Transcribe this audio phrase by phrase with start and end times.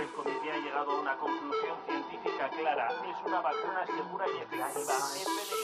[0.00, 2.88] El comité ha llegado a una conclusión científica clara.
[2.88, 4.66] Es una vacuna segura y efectiva.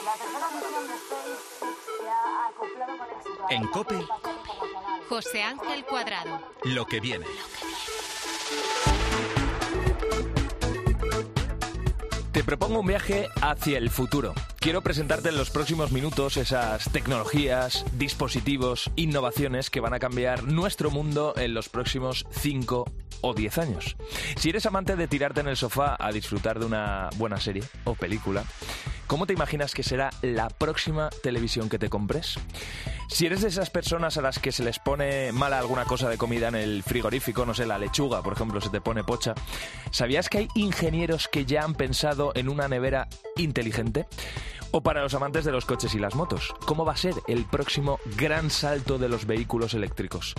[0.04, 1.40] La tercera misión de SpaceX
[2.00, 4.06] se ha acoplado con éxito a En COPE.
[5.08, 6.40] José Ángel Cuadrado.
[6.64, 7.26] Lo que viene.
[12.32, 14.34] Te propongo un viaje hacia el futuro.
[14.60, 20.90] Quiero presentarte en los próximos minutos esas tecnologías, dispositivos, innovaciones que van a cambiar nuestro
[20.90, 22.84] mundo en los próximos 5
[23.20, 23.96] o 10 años.
[24.36, 27.94] Si eres amante de tirarte en el sofá a disfrutar de una buena serie o
[27.94, 28.44] película,
[29.06, 32.38] ¿cómo te imaginas que será la próxima televisión que te compres?
[33.08, 36.18] Si eres de esas personas a las que se les pone mala alguna cosa de
[36.18, 39.34] comida en el frigorífico, no sé, la lechuga, por ejemplo, se te pone pocha,
[39.90, 44.06] ¿sabías que hay ingenieros que ya han pensado en una nevera inteligente?
[44.70, 47.46] O para los amantes de los coches y las motos, ¿cómo va a ser el
[47.46, 50.34] próximo gran salto de los vehículos eléctricos?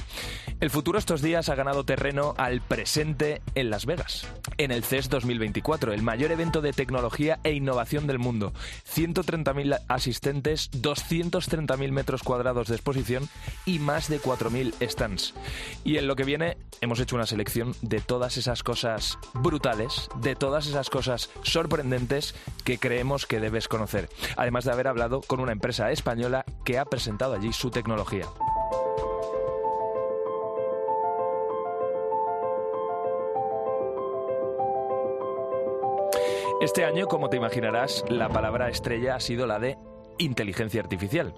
[0.60, 5.10] El futuro estos días ha ganado terreno al presente en Las Vegas, en el CES
[5.10, 8.54] 2024, el mayor evento de tecnología e innovación del mundo.
[8.94, 13.28] 130.000 asistentes, 230.000 metros cuadrados de exposición
[13.66, 15.34] y más de 4.000 stands.
[15.84, 20.36] Y en lo que viene hemos hecho una selección de todas esas cosas brutales, de
[20.36, 24.10] todas esas cosas sorprendentes que creemos que debes conocer.
[24.36, 28.26] Además de haber hablado con una empresa española que ha presentado allí su tecnología.
[36.62, 39.78] Este año, como te imaginarás, la palabra estrella ha sido la de
[40.18, 41.34] inteligencia artificial.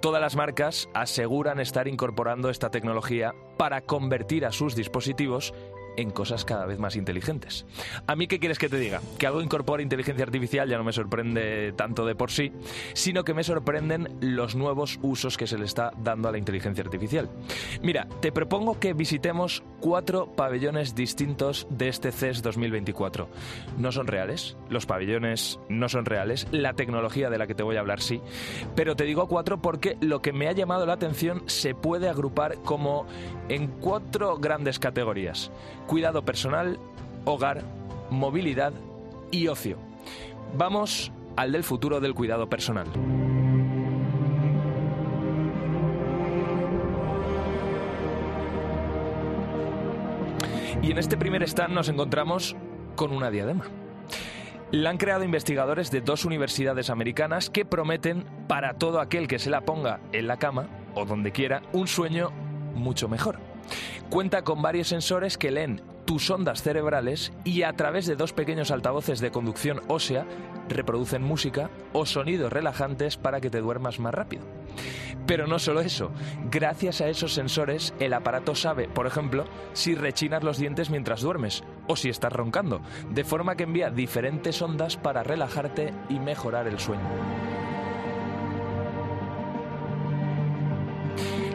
[0.00, 5.54] Todas las marcas aseguran estar incorporando esta tecnología para convertir a sus dispositivos
[5.96, 7.66] en cosas cada vez más inteligentes.
[8.06, 9.00] ¿A mí qué quieres que te diga?
[9.18, 12.52] Que algo incorpore inteligencia artificial ya no me sorprende tanto de por sí,
[12.94, 16.84] sino que me sorprenden los nuevos usos que se le está dando a la inteligencia
[16.84, 17.28] artificial.
[17.82, 23.28] Mira, te propongo que visitemos cuatro pabellones distintos de este CES 2024.
[23.78, 27.76] No son reales, los pabellones no son reales, la tecnología de la que te voy
[27.76, 28.20] a hablar sí,
[28.74, 32.56] pero te digo cuatro porque lo que me ha llamado la atención se puede agrupar
[32.62, 33.06] como
[33.48, 35.50] en cuatro grandes categorías.
[35.86, 36.78] Cuidado personal,
[37.24, 37.62] hogar,
[38.10, 38.72] movilidad
[39.30, 39.78] y ocio.
[40.56, 42.86] Vamos al del futuro del cuidado personal.
[50.82, 52.56] Y en este primer stand nos encontramos
[52.94, 53.64] con una diadema.
[54.70, 59.50] La han creado investigadores de dos universidades americanas que prometen para todo aquel que se
[59.50, 62.30] la ponga en la cama o donde quiera un sueño
[62.74, 63.53] mucho mejor.
[64.10, 68.70] Cuenta con varios sensores que leen tus ondas cerebrales y a través de dos pequeños
[68.70, 70.26] altavoces de conducción ósea
[70.68, 74.44] reproducen música o sonidos relajantes para que te duermas más rápido.
[75.26, 76.10] Pero no solo eso,
[76.50, 81.64] gracias a esos sensores el aparato sabe, por ejemplo, si rechinas los dientes mientras duermes
[81.86, 86.78] o si estás roncando, de forma que envía diferentes ondas para relajarte y mejorar el
[86.78, 87.53] sueño.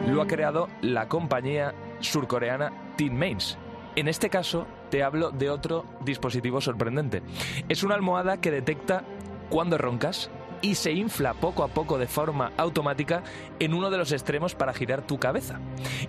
[0.06, 3.58] Lo ha creado la compañía surcoreana Tin Mains.
[3.96, 7.22] En este caso, te hablo de otro dispositivo sorprendente.
[7.68, 9.04] Es una almohada que detecta
[9.50, 10.30] cuando roncas
[10.62, 13.22] y se infla poco a poco de forma automática
[13.58, 15.58] en uno de los extremos para girar tu cabeza.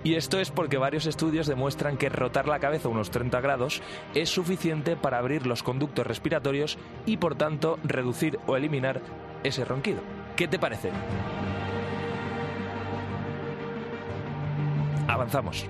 [0.04, 3.82] Y esto es porque varios estudios demuestran que rotar la cabeza unos 30 grados
[4.14, 9.00] es suficiente para abrir los conductos respiratorios y por tanto reducir o eliminar
[9.42, 10.00] ese ronquido.
[10.36, 10.90] ¿Qué te parece?
[15.08, 15.66] Avanzamos.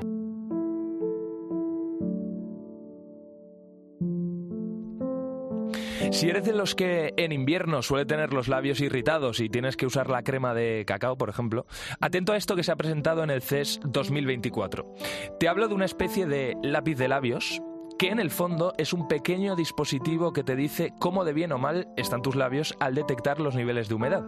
[6.10, 9.86] Si eres de los que en invierno suele tener los labios irritados y tienes que
[9.86, 11.66] usar la crema de cacao, por ejemplo,
[12.00, 14.94] atento a esto que se ha presentado en el CES 2024.
[15.40, 17.62] Te hablo de una especie de lápiz de labios
[17.98, 21.58] que en el fondo es un pequeño dispositivo que te dice cómo de bien o
[21.58, 24.24] mal están tus labios al detectar los niveles de humedad.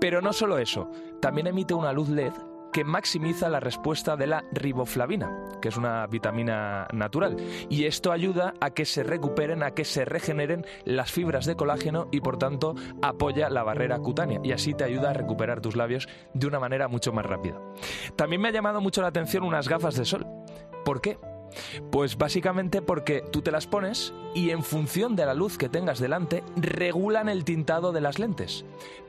[0.00, 0.90] Pero no solo eso,
[1.20, 2.32] también emite una luz LED
[2.74, 5.30] que maximiza la respuesta de la riboflavina,
[5.62, 7.36] que es una vitamina natural.
[7.70, 12.08] Y esto ayuda a que se recuperen, a que se regeneren las fibras de colágeno
[12.10, 16.08] y por tanto apoya la barrera cutánea y así te ayuda a recuperar tus labios
[16.32, 17.60] de una manera mucho más rápida.
[18.16, 20.26] También me ha llamado mucho la atención unas gafas de sol.
[20.84, 21.16] ¿Por qué?
[21.90, 25.98] Pues básicamente porque tú te las pones y en función de la luz que tengas
[25.98, 28.64] delante regulan el tintado de las lentes.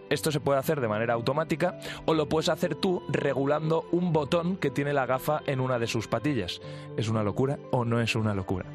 [0.10, 4.58] Esto se puede hacer de manera automática o lo puedes hacer tú regulando un botón
[4.58, 6.62] que tiene la gafa en una de sus patillas.
[6.96, 8.66] ¿Es una locura o no es una locura?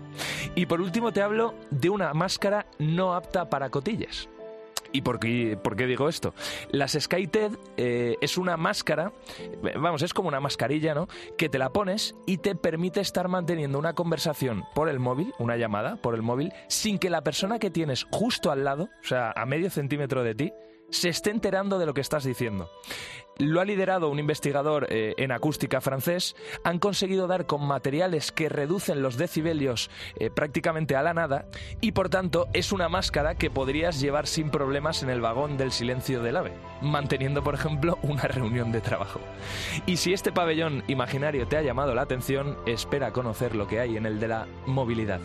[0.57, 4.29] Y por último te hablo de una máscara no apta para cotillas.
[4.93, 6.35] ¿Y por qué, digo esto?
[6.71, 9.13] Las SkyTED eh, es una máscara,
[9.77, 11.09] vamos, es como una mascarilla, ¿no?
[11.39, 15.57] Que te la pones y te permite estar manteniendo una conversación por el móvil, una
[15.57, 19.33] llamada por el móvil, sin que la persona que tienes justo al lado, o sea,
[19.35, 20.53] a medio centímetro de ti,
[20.91, 22.69] se esté enterando de lo que estás diciendo.
[23.41, 26.37] Lo ha liderado un investigador eh, en acústica francés.
[26.63, 31.47] Han conseguido dar con materiales que reducen los decibelios eh, prácticamente a la nada
[31.81, 35.73] y por tanto es una máscara que podrías llevar sin problemas en el vagón del
[35.73, 36.53] silencio del ave,
[36.83, 39.21] manteniendo por ejemplo una reunión de trabajo.
[39.87, 43.97] Y si este pabellón imaginario te ha llamado la atención, espera conocer lo que hay
[43.97, 45.23] en el de la movilidad.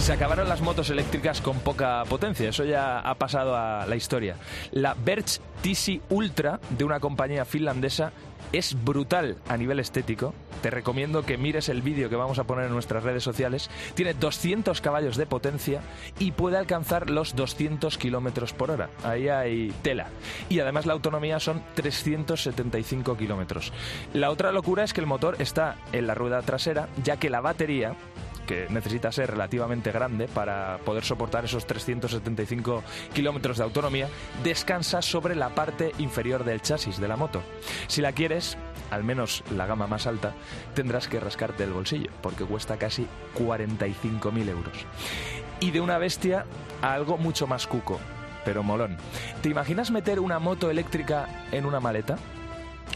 [0.00, 4.36] Se acabaron las motos eléctricas con poca potencia, eso ya ha pasado a la historia.
[4.72, 8.10] La Birch TC Ultra de una compañía finlandesa
[8.50, 10.34] es brutal a nivel estético.
[10.62, 13.70] Te recomiendo que mires el vídeo que vamos a poner en nuestras redes sociales.
[13.94, 15.82] Tiene 200 caballos de potencia
[16.18, 18.90] y puede alcanzar los 200 kilómetros por hora.
[19.04, 20.08] Ahí hay tela.
[20.48, 23.72] Y además la autonomía son 375 kilómetros.
[24.12, 27.40] La otra locura es que el motor está en la rueda trasera, ya que la
[27.40, 27.94] batería
[28.50, 32.82] que necesita ser relativamente grande para poder soportar esos 375
[33.14, 34.08] kilómetros de autonomía,
[34.42, 37.44] descansa sobre la parte inferior del chasis de la moto.
[37.86, 38.58] Si la quieres,
[38.90, 40.34] al menos la gama más alta,
[40.74, 43.06] tendrás que rascarte el bolsillo, porque cuesta casi
[43.38, 44.84] 45.000 euros.
[45.60, 46.44] Y de una bestia
[46.82, 48.00] a algo mucho más cuco,
[48.44, 48.96] pero molón.
[49.42, 52.18] ¿Te imaginas meter una moto eléctrica en una maleta?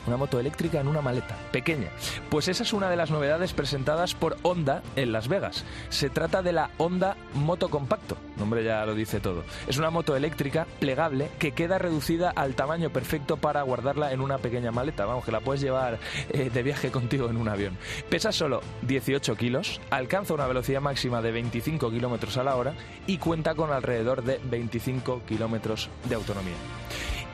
[0.06, 1.88] Una moto eléctrica en una maleta, pequeña.
[2.30, 5.64] Pues esa es una de las novedades presentadas por Honda en Las Vegas.
[5.88, 9.44] Se trata de la Honda Moto Compacto, nombre ya lo dice todo.
[9.66, 14.38] Es una moto eléctrica plegable que queda reducida al tamaño perfecto para guardarla en una
[14.38, 15.98] pequeña maleta, vamos, que la puedes llevar
[16.30, 17.76] eh, de viaje contigo en un avión.
[18.08, 22.74] Pesa solo 18 kilos, alcanza una velocidad máxima de 25 kilómetros a la hora
[23.06, 26.54] y cuenta con alrededor de 25 kilómetros de autonomía.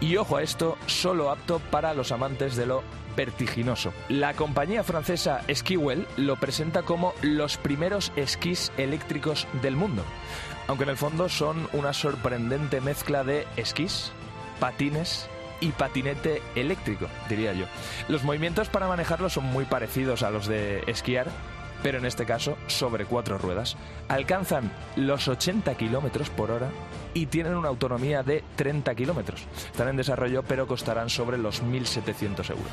[0.01, 2.83] Y ojo a esto, solo apto para los amantes de lo
[3.17, 3.93] vertiginoso.
[4.09, 10.03] La compañía francesa Skiwell lo presenta como los primeros esquís eléctricos del mundo,
[10.69, 14.13] aunque en el fondo son una sorprendente mezcla de esquís,
[14.59, 15.29] patines
[15.61, 17.67] y patinete eléctrico, diría yo.
[18.09, 21.29] Los movimientos para manejarlo son muy parecidos a los de esquiar,
[21.83, 23.77] pero en este caso sobre cuatro ruedas.
[24.09, 26.71] Alcanzan los 80 kilómetros por hora
[27.15, 29.47] y tienen una autonomía de 30 kilómetros.
[29.67, 32.73] Están en desarrollo, pero costarán sobre los 1.700 euros.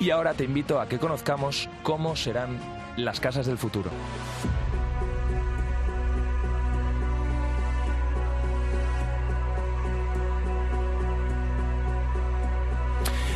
[0.00, 2.58] Y ahora te invito a que conozcamos cómo serán
[2.96, 3.90] las casas del futuro.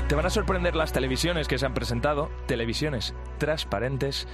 [0.08, 4.28] Te van a sorprender las televisiones que se han presentado, televisiones transparentes,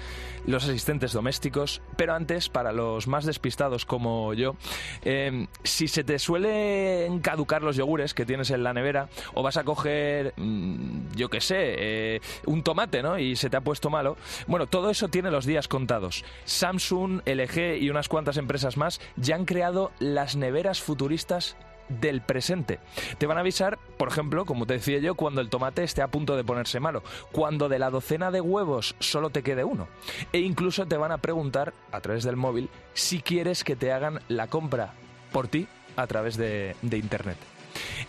[0.45, 4.57] los asistentes domésticos, pero antes, para los más despistados como yo,
[5.03, 9.57] eh, si se te suelen caducar los yogures que tienes en la nevera, o vas
[9.57, 13.19] a coger, mm, yo qué sé, eh, un tomate, ¿no?
[13.19, 14.17] Y se te ha puesto malo,
[14.49, 16.25] bueno, todo eso tiene los días contados.
[16.45, 21.57] Samsung, LG y unas cuantas empresas más ya han creado las neveras futuristas
[21.89, 22.79] del presente.
[23.19, 26.09] Te van a avisar, por ejemplo, como te decía yo, cuando el tomate esté a
[26.09, 27.03] punto de ponerse malo,
[27.33, 29.89] cuando de la docena de huevos solo te quede uno.
[30.33, 34.21] E incluso te van a preguntar a través del móvil si quieres que te hagan
[34.29, 34.93] la compra
[35.33, 35.67] por ti
[35.97, 37.58] a través de, de Internet.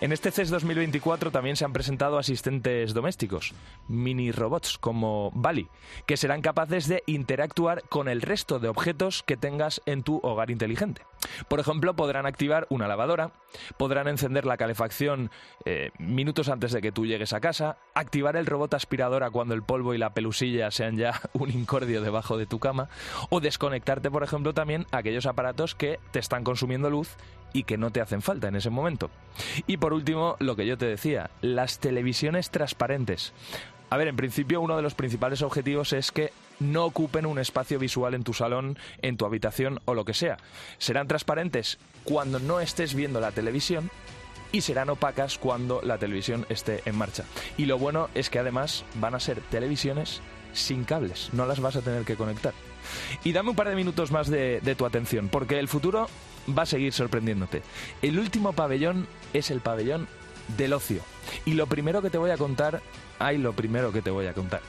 [0.01, 3.53] En este CES 2024 también se han presentado asistentes domésticos,
[3.87, 5.67] mini robots como Bali,
[6.05, 10.51] que serán capaces de interactuar con el resto de objetos que tengas en tu hogar
[10.51, 11.01] inteligente.
[11.47, 13.31] Por ejemplo, podrán activar una lavadora,
[13.77, 15.31] podrán encender la calefacción
[15.65, 19.63] eh, minutos antes de que tú llegues a casa, activar el robot aspiradora cuando el
[19.63, 22.89] polvo y la pelusilla sean ya un incordio debajo de tu cama,
[23.29, 27.17] o desconectarte, por ejemplo, también aquellos aparatos que te están consumiendo luz
[27.53, 29.09] y que no te hacen falta en ese momento.
[29.67, 33.33] Y por último, lo que yo te decía, las televisiones transparentes.
[33.89, 37.79] A ver, en principio uno de los principales objetivos es que no ocupen un espacio
[37.79, 40.37] visual en tu salón, en tu habitación o lo que sea.
[40.77, 43.89] Serán transparentes cuando no estés viendo la televisión
[44.51, 47.23] y serán opacas cuando la televisión esté en marcha.
[47.57, 50.21] Y lo bueno es que además van a ser televisiones
[50.53, 52.53] sin cables, no las vas a tener que conectar.
[53.23, 56.09] Y dame un par de minutos más de, de tu atención, porque el futuro
[56.57, 57.61] va a seguir sorprendiéndote.
[58.01, 60.07] El último pabellón es el pabellón
[60.57, 61.01] del ocio.
[61.45, 62.81] Y lo primero que te voy a contar,
[63.19, 64.61] ay, lo primero que te voy a contar.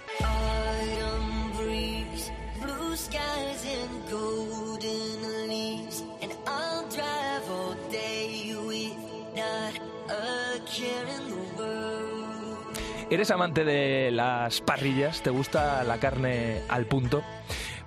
[13.11, 15.21] ¿Eres amante de las parrillas?
[15.21, 17.25] ¿Te gusta la carne al punto?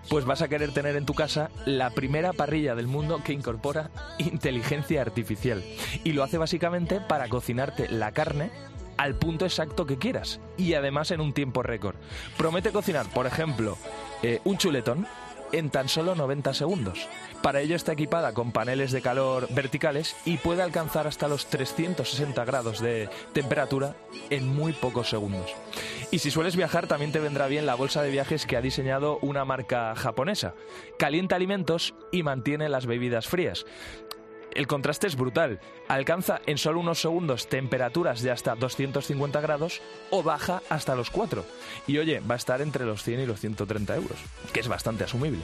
[0.10, 3.90] Pues vas a querer tener en tu casa la primera parrilla del mundo que incorpora
[4.18, 5.64] inteligencia artificial.
[6.04, 8.52] Y lo hace básicamente para cocinarte la carne
[8.98, 11.96] al punto exacto que quieras y además en un tiempo récord.
[12.38, 13.78] Promete cocinar, por ejemplo,
[14.22, 15.08] eh, un chuletón
[15.52, 17.08] en tan solo 90 segundos.
[17.44, 22.46] Para ello está equipada con paneles de calor verticales y puede alcanzar hasta los 360
[22.46, 23.98] grados de temperatura
[24.30, 25.54] en muy pocos segundos.
[26.10, 29.20] Y si sueles viajar, también te vendrá bien la bolsa de viajes que ha diseñado
[29.22, 30.56] una marca japonesa.
[30.98, 33.66] Calienta alimentos y mantiene las bebidas frías
[34.56, 35.60] el contraste es brutal.
[35.88, 41.46] Alcanza en solo unos segundos temperaturas de hasta 250 grados o baja hasta los 4.
[41.88, 44.18] Y oye, va a estar entre los 100 y los 130 euros,
[44.52, 45.42] que es bastante asumible.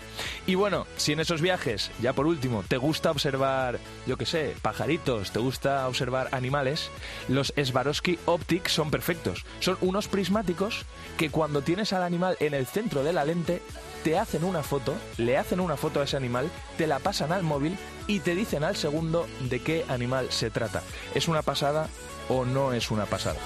[0.47, 4.55] Y bueno, si en esos viajes, ya por último, te gusta observar, yo qué sé,
[4.61, 6.89] pajaritos, te gusta observar animales,
[7.27, 9.45] los Swarovski Optics son perfectos.
[9.59, 10.85] Son unos prismáticos
[11.17, 13.61] que cuando tienes al animal en el centro de la lente,
[14.03, 17.43] te hacen una foto, le hacen una foto a ese animal, te la pasan al
[17.43, 17.77] móvil
[18.07, 20.81] y te dicen al segundo de qué animal se trata.
[21.13, 21.87] ¿Es una pasada
[22.27, 23.39] o no es una pasada?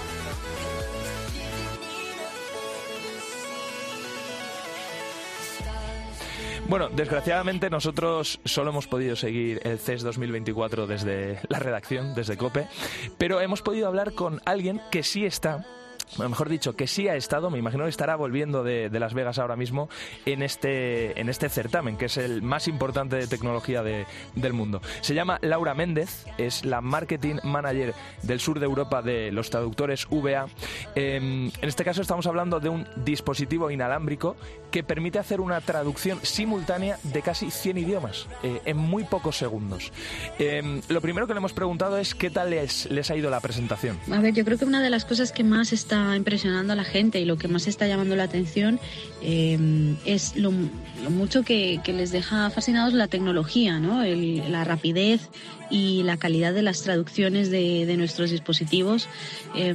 [6.66, 12.68] Bueno, desgraciadamente nosotros solo hemos podido seguir el CES 2024 desde la redacción, desde COPE,
[13.18, 15.66] pero hemos podido hablar con alguien que sí está
[16.16, 19.14] bueno, mejor dicho, que sí ha estado, me imagino que estará volviendo de, de, Las
[19.14, 19.88] Vegas ahora mismo
[20.26, 24.80] en este, en este certamen, que es el más importante de tecnología de, del mundo.
[25.00, 30.06] Se llama Laura Méndez, es la marketing manager del sur de Europa de los traductores
[30.10, 30.46] VA.
[30.94, 34.36] Eh, en este caso estamos hablando de un dispositivo inalámbrico
[34.70, 39.92] que permite hacer una traducción simultánea de casi 100 idiomas eh, en muy pocos segundos.
[40.38, 43.40] Eh, lo primero que le hemos preguntado es qué tal les, les ha ido la
[43.40, 43.98] presentación.
[44.10, 46.84] A ver, yo creo que una de las cosas que más está impresionando a la
[46.84, 48.80] gente y lo que más está llamando la atención
[49.22, 49.58] eh,
[50.04, 50.52] es lo,
[51.02, 54.02] lo mucho que, que, les deja fascinados la tecnología, ¿no?
[54.02, 55.30] El, la rapidez
[55.70, 59.08] y la calidad de las traducciones de, de nuestros dispositivos
[59.56, 59.74] eh,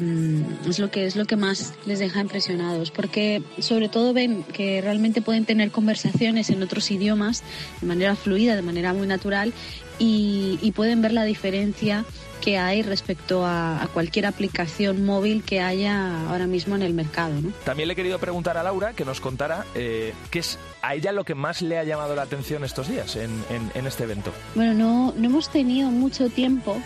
[0.67, 4.81] es lo que es lo que más les deja impresionados porque sobre todo ven que
[4.81, 7.43] realmente pueden tener conversaciones en otros idiomas
[7.81, 9.53] de manera fluida de manera muy natural
[9.97, 12.05] y, y pueden ver la diferencia
[12.39, 17.39] que hay respecto a, a, cualquier aplicación móvil que haya ahora mismo en el mercado.
[17.41, 17.51] ¿no?
[17.63, 21.11] También le he querido preguntar a Laura que nos contara eh, qué es a ella
[21.11, 24.31] lo que más le ha llamado la atención estos días en, en, en este evento.
[24.55, 26.77] Bueno, no, no hemos tenido mucho tiempo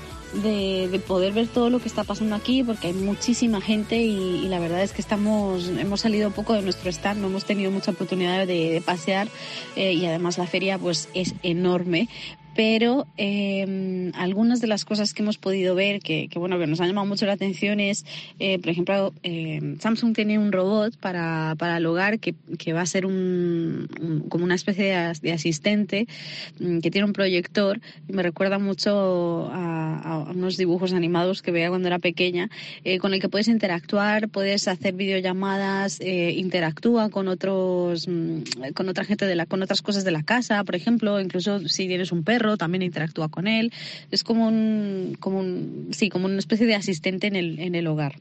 [0.41, 4.45] de, de, poder ver todo lo que está pasando aquí porque hay muchísima gente y,
[4.45, 7.69] y, la verdad es que estamos hemos salido poco de nuestro stand no hemos tenido
[7.69, 9.27] mucha oportunidad de, de pasear
[9.75, 12.09] eh, y además la feria pues es enorme
[12.55, 16.79] pero eh, algunas de las cosas que hemos podido ver que, que, bueno que nos
[16.81, 18.05] han llamado mucho la atención es
[18.39, 22.81] eh, por ejemplo eh, Samsung tiene un robot para, para el hogar que, que va
[22.81, 26.07] a ser un, un, como una especie de, de asistente
[26.59, 27.79] um, que tiene un proyector.
[28.07, 32.49] Y me recuerda mucho a, a, unos dibujos animados que veía cuando era pequeña
[32.83, 38.89] eh, con el que puedes interactuar puedes hacer videollamadas eh, interactúa con otros mm, con
[38.89, 42.11] otra gente de la con otras cosas de la casa por ejemplo incluso si tienes
[42.11, 43.71] un perro también interactúa con él.
[44.11, 47.87] Es como un, como un, sí, como una especie de asistente en el, en el
[47.87, 48.15] hogar.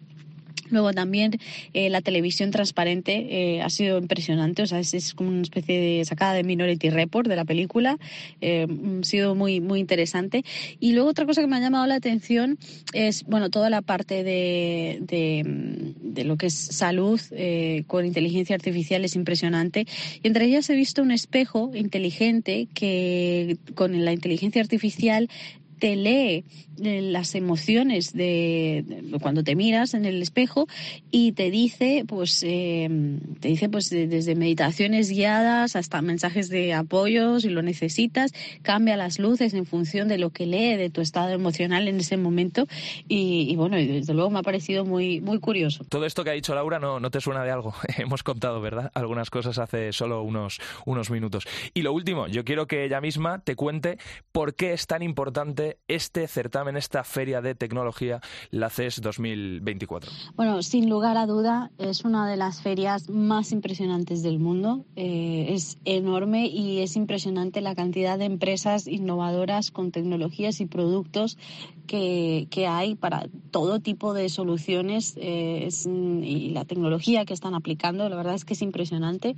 [0.70, 1.38] Luego también
[1.74, 6.04] eh, la televisión transparente eh, ha sido impresionante, o sea, es, como una especie de
[6.04, 7.98] sacada de Minority Report de la película,
[8.40, 8.66] eh,
[9.00, 10.44] ha sido muy, muy interesante.
[10.80, 12.58] Y luego otra cosa que me ha llamado la atención
[12.92, 15.42] es, bueno, toda la parte de, de,
[16.00, 17.20] de lo que es salud
[17.86, 19.86] con inteligencia artificial es impresionante.
[20.22, 25.28] Y entre ellas he visto un espejo inteligente que con la inteligencia artificial
[25.82, 26.44] te lee
[26.80, 30.68] eh, las emociones de, cuando te miras en el espejo
[31.10, 32.88] y te dice pues eh,
[33.40, 38.96] te dice pues de, desde meditaciones guiadas hasta mensajes de apoyo si lo necesitas cambia
[38.96, 42.68] las luces en función de lo que lee de tu estado emocional en ese momento.
[43.08, 45.82] Y, y bueno y desde luego me ha parecido muy muy curioso.
[45.88, 47.74] Todo esto que ha dicho Laura no, no te suena de algo.
[47.98, 51.44] Hemos contado verdad algunas cosas hace solo unos unos minutos.
[51.74, 53.98] Y lo último yo quiero que ella misma te cuente
[54.30, 60.10] por qué es tan importante este certamen, esta feria de tecnología, la CES 2024?
[60.34, 64.84] Bueno, sin lugar a duda, es una de las ferias más impresionantes del mundo.
[64.96, 71.38] Eh, es enorme y es impresionante la cantidad de empresas innovadoras con tecnologías y productos
[71.86, 77.54] que, que hay para todo tipo de soluciones eh, es, y la tecnología que están
[77.54, 78.08] aplicando.
[78.08, 79.36] La verdad es que es impresionante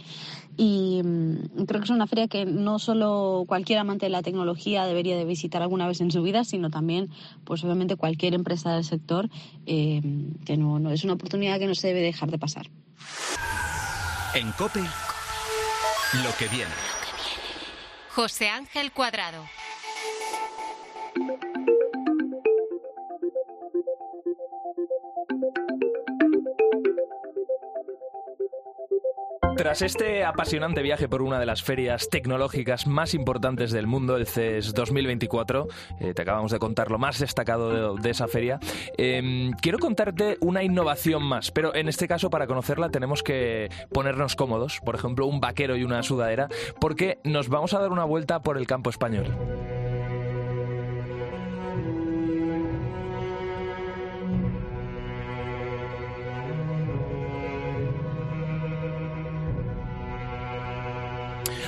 [0.57, 4.87] y mm, creo que es una feria que no solo cualquier amante de la tecnología
[4.87, 7.11] debería de visitar alguna vez en su vida, sino también,
[7.45, 9.31] pues obviamente cualquier empresa del sector,
[9.66, 10.00] eh,
[10.45, 12.69] que no, no, es una oportunidad que no se debe dejar de pasar.
[14.35, 16.73] En COPE, lo que viene.
[18.14, 19.45] José Ángel Cuadrado.
[29.56, 34.26] Tras este apasionante viaje por una de las ferias tecnológicas más importantes del mundo, el
[34.26, 35.68] CES 2024,
[36.00, 38.58] eh, te acabamos de contar lo más destacado de, esa feria,
[38.99, 44.34] eh, quiero contarte una innovación más, pero en este caso para conocerla tenemos que ponernos
[44.34, 46.49] cómodos, por ejemplo un vaquero y una sudadera,
[46.80, 49.26] porque nos vamos a dar una vuelta por el campo español.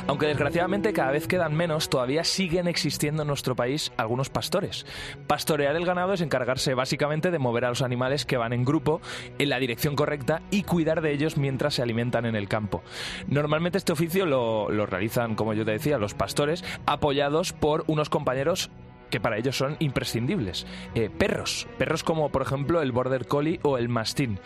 [0.08, 4.86] Aunque desgraciadamente cada vez quedan menos, todavía siguen existiendo en nuestro país algunos pastores.
[5.26, 9.00] Pastorear el ganado es encargarse básicamente de mover a los animales que van en grupo
[9.38, 12.82] en la dirección correcta y cuidar de ellos mientras se alimentan en el campo.
[13.26, 18.08] Normalmente este oficio lo, lo realizan, como yo te decía, los pastores, apoyados por unos
[18.08, 18.70] compañeros
[19.10, 20.66] que para ellos son imprescindibles.
[20.94, 24.38] Eh, perros, perros como por ejemplo el Border Collie o el Mastín.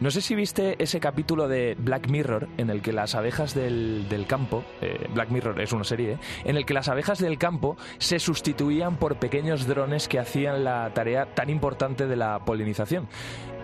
[0.00, 4.08] No sé si viste ese capítulo de Black Mirror en el que las abejas del,
[4.08, 6.18] del campo, eh, Black Mirror es una serie, ¿eh?
[6.44, 10.92] en el que las abejas del campo se sustituían por pequeños drones que hacían la
[10.94, 13.08] tarea tan importante de la polinización.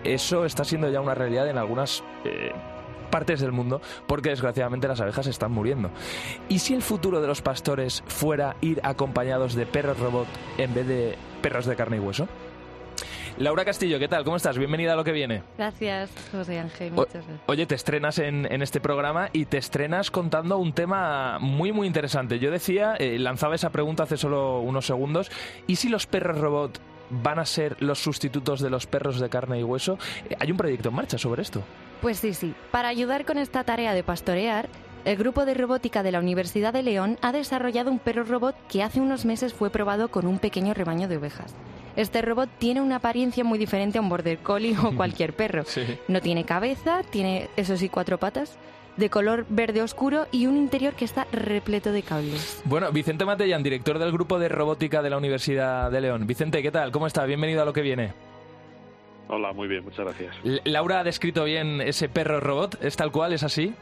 [0.03, 2.51] Eso está siendo ya una realidad en algunas eh,
[3.11, 5.91] partes del mundo porque desgraciadamente las abejas están muriendo.
[6.49, 10.87] ¿Y si el futuro de los pastores fuera ir acompañados de perros robot en vez
[10.87, 12.27] de perros de carne y hueso?
[13.37, 14.23] Laura Castillo, ¿qué tal?
[14.23, 14.57] ¿Cómo estás?
[14.57, 15.41] Bienvenida a lo que viene.
[15.57, 16.91] Gracias, José Ángel.
[16.91, 17.39] Muchas gracias.
[17.47, 21.87] Oye, te estrenas en, en, este programa y te estrenas contando un tema muy, muy
[21.87, 22.39] interesante.
[22.39, 25.31] Yo decía, eh, lanzaba esa pregunta hace solo unos segundos,
[25.65, 26.79] ¿y si los perros robot
[27.11, 29.97] van a ser los sustitutos de los perros de carne y hueso?
[30.29, 31.61] Eh, ¿Hay un proyecto en marcha sobre esto?
[32.01, 32.53] Pues sí, sí.
[32.71, 34.67] Para ayudar con esta tarea de pastorear,
[35.05, 38.83] el grupo de robótica de la Universidad de León ha desarrollado un perro robot que
[38.83, 41.55] hace unos meses fue probado con un pequeño rebaño de ovejas.
[41.95, 45.63] Este robot tiene una apariencia muy diferente a un border collie o cualquier perro.
[45.65, 45.81] Sí.
[46.07, 48.57] No tiene cabeza, tiene, eso sí, cuatro patas,
[48.97, 52.61] de color verde oscuro y un interior que está repleto de cables.
[52.65, 56.27] Bueno, Vicente Matellán, director del grupo de robótica de la Universidad de León.
[56.27, 56.91] Vicente, ¿qué tal?
[56.91, 57.25] ¿Cómo está?
[57.25, 58.13] Bienvenido a lo que viene.
[59.27, 60.35] Hola, muy bien, muchas gracias.
[60.43, 63.31] L Laura ha descrito bien ese perro robot, ¿es tal cual?
[63.31, 63.73] ¿Es así?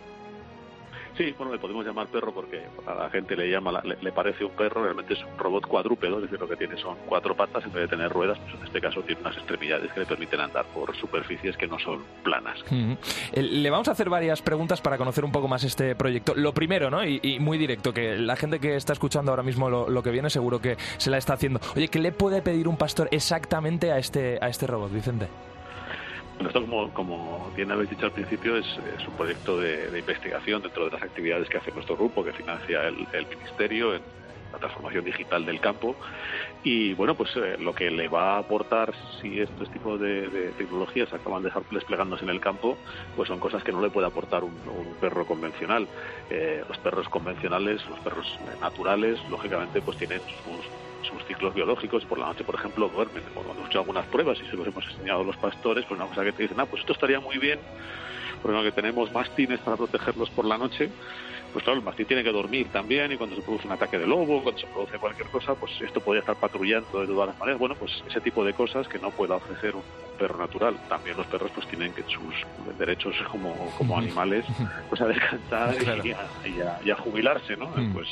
[1.19, 4.45] Sí, bueno, le podemos llamar perro porque a la gente le llama, le, le, parece
[4.45, 7.65] un perro, realmente es un robot cuadrúpedo, es decir, lo que tiene son cuatro patas
[7.65, 10.39] en vez de tener ruedas, pues en este caso tiene unas extremidades que le permiten
[10.39, 12.63] andar por superficies que no son planas.
[12.69, 12.97] -hmm.
[13.33, 16.35] Le vamos a hacer varias preguntas para conocer un poco más este proyecto.
[16.35, 17.03] Lo primero, ¿no?
[17.03, 20.11] Y, y muy directo, que la gente que está escuchando ahora mismo lo, lo, que
[20.11, 21.59] viene seguro que se la está haciendo.
[21.75, 25.27] Oye, ¿qué le puede pedir un pastor exactamente a este, a este robot, Vicente?
[26.39, 28.65] Esto, como, como bien habéis dicho al principio, es,
[29.07, 32.95] un proyecto de, investigación dentro de las actividades que hace nuestro grupo, que financia el,
[33.27, 34.01] Ministerio en
[34.53, 35.97] la transformación digital del campo.
[36.63, 41.11] Y bueno, pues eh, lo que le va a aportar si estos tipos de, tecnologías
[41.13, 42.77] acaban de desplegándose en el campo,
[43.17, 45.87] pues son cosas que no le puede aportar un, un perro convencional.
[46.29, 52.19] Eh, los perros convencionales, los perros naturales, lógicamente, pues tienen sus sus ciclos biológicos, por
[52.19, 53.23] la noche, por ejemplo, duermen.
[53.33, 56.09] Cuando hemos hecho algunas pruebas y se los hemos enseñado a los pastores, pues una
[56.09, 57.59] cosa que te dicen, ah, pues esto estaría muy bien,
[58.41, 60.89] porque que tenemos mastines para protegerlos por la noche,
[61.51, 64.05] pues claro, el mastín tiene que dormir también y cuando se produce un ataque de
[64.05, 67.59] lobo, cuando se produce cualquier cosa, pues esto podría estar patrullando de todas las maneras.
[67.59, 69.81] Bueno, pues ese tipo de cosas que no pueda ofrecer un
[70.19, 70.77] perro natural.
[70.87, 72.45] También los perros pues tienen que sus
[72.77, 74.45] derechos como, como animales
[74.89, 75.75] pues a descansar
[76.83, 77.71] y, a, jubilarse, ¿no?
[77.93, 78.07] Pues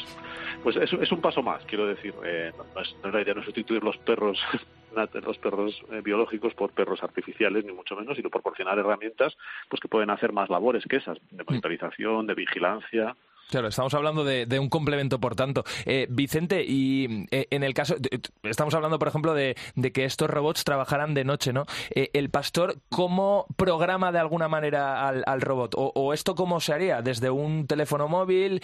[0.64, 2.14] pues es, es un paso más, quiero decir.
[2.24, 4.40] Eh, no, es, no, la idea no sustituir los perros
[5.14, 9.38] los perros eh, biológicos por perros artificiales, ni mucho menos, sino proporcionar herramientas
[9.70, 13.16] pues que pueden hacer más labores que esas, de monitorización, de vigilancia,
[13.50, 15.64] Claro, estamos hablando de, un complemento, por tanto.
[15.86, 17.96] Eh, Vicente, y eh, en el caso,
[18.44, 19.56] estamos hablando, por ejemplo, de,
[19.94, 21.66] que estos robots trabajaran de noche, ¿no?
[21.92, 25.76] Eh, ¿El pastor cómo programa de alguna manera al, robot?
[25.78, 27.02] O, esto cómo se haría?
[27.02, 28.62] ¿Desde un teléfono móvil?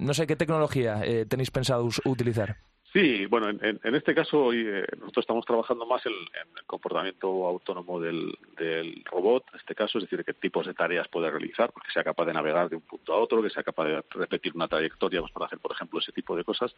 [0.00, 2.56] no sé, ¿qué tecnología tenéis pensado utilizar?
[2.98, 8.36] Sí, bueno, en, este caso eh, nosotros estamos trabajando más en, el comportamiento autónomo del,
[9.04, 12.24] robot, en este caso, es decir, qué tipos de tareas puede realizar, porque sea capaz
[12.24, 15.32] de navegar de un punto a otro, que sea capaz de repetir una trayectoria pues,
[15.32, 16.74] para hacer, por ejemplo, ese tipo de cosas.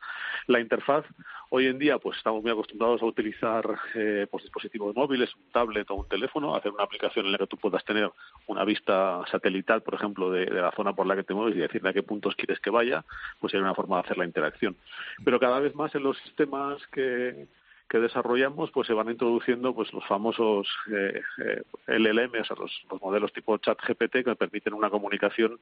[0.46, 1.06] La interfaz,
[1.48, 5.90] hoy en día, pues estamos muy acostumbrados a utilizar eh, pues, dispositivos móviles, un tablet
[5.90, 8.11] o un teléfono, hacer una aplicación en la que tú puedas tener
[8.46, 11.61] una vista satelital, por ejemplo, de, de la zona por la que te mueves y
[11.61, 13.06] decirle a qué puntos quieres que vaya,
[13.38, 14.76] pues sería una forma de hacer la interacción.
[15.24, 17.46] Pero cada vez más los sistemas que,
[17.88, 22.70] que desarrollamos pues se van introduciendo pues los famosos eh, eh LLM, o sea, los,
[23.00, 25.58] modelos tipo chat GPT que permiten una comunicación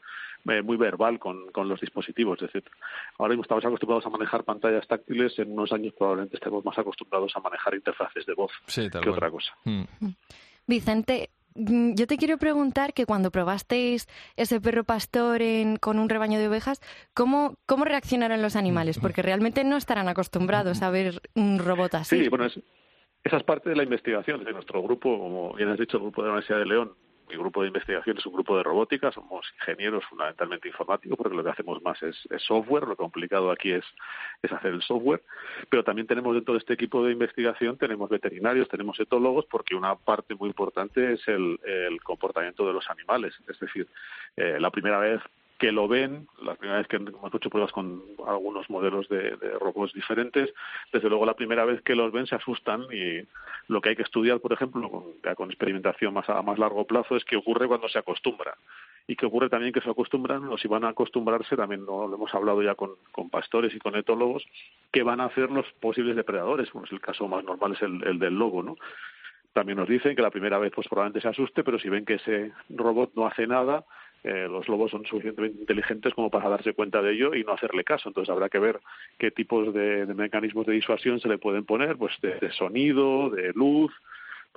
[0.48, 2.40] eh, muy verbal con, con, los dispositivos.
[2.42, 2.70] Es decir,
[3.18, 7.34] ahora mismo estamos acostumbrados a manejar pantallas táctiles, en unos años probablemente estemos más acostumbrados
[7.34, 9.52] a manejar interfaces de voz que otra cosa.
[9.64, 9.84] Mm.
[10.66, 15.40] Vicente, Mm, yo te quiero preguntar que cuando probasteis ese perro pastor
[15.80, 16.80] con un rebaño de ovejas,
[17.14, 18.98] ¿cómo, ¿cómo reaccionaron los animales?
[18.98, 22.22] Porque realmente no estarán acostumbrados a ver un robot así.
[22.22, 25.96] Sí, bueno, esa es parte de la investigación de nuestro grupo, como bien has dicho,
[25.96, 26.94] el grupo de la Universidad de León
[27.28, 31.44] mi grupo de investigación es un grupo de robótica, somos ingenieros fundamentalmente informáticos porque lo
[31.44, 33.84] que hacemos más es, software, lo complicado aquí es,
[34.42, 35.22] es, hacer el software,
[35.68, 39.94] pero también tenemos dentro de este equipo de investigación, tenemos veterinarios, tenemos etólogos, porque una
[39.96, 43.86] parte muy importante es el, el comportamiento de los animales, es decir,
[44.36, 45.20] eh, la primera vez
[45.58, 49.92] que lo ven, la primera vez que hemos hecho pruebas con algunos modelos de, robots
[49.92, 50.54] diferentes,
[50.92, 53.26] desde luego la primera vez que los ven se asustan y
[53.66, 57.16] lo que hay que estudiar, por ejemplo, con, con experimentación más a más largo plazo,
[57.16, 58.54] es qué ocurre cuando se acostumbran.
[59.08, 62.32] Y qué ocurre también que se acostumbran, o si van a acostumbrarse, también lo, hemos
[62.34, 62.96] hablado ya con,
[63.30, 64.44] pastores y con etólogos,
[64.92, 66.68] que van a hacer los posibles depredadores.
[66.90, 68.76] El caso más normal es el, el del lobo, ¿no?
[69.54, 72.14] También nos dicen que la primera vez pues probablemente se asuste, pero si ven que
[72.14, 73.84] ese robot no hace nada,
[74.24, 77.84] eh, los lobos son suficientemente inteligentes como para darse cuenta de ello y no hacerle
[77.84, 78.08] caso.
[78.08, 78.80] Entonces habrá que ver
[79.18, 83.92] qué tipos de, mecanismos de disuasión se le pueden poner, pues de sonido, de luz,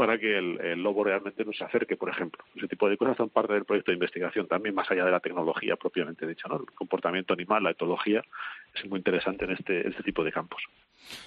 [0.01, 2.43] para que el, lobo realmente no se acerque, por ejemplo.
[2.55, 5.19] Ese tipo de cosas son parte del proyecto de investigación también, más allá de la
[5.19, 6.47] tecnología propiamente dicha.
[6.49, 6.55] ¿no?
[6.55, 8.23] El comportamiento animal, la etología,
[8.73, 10.63] es muy interesante en este, este tipo de campos.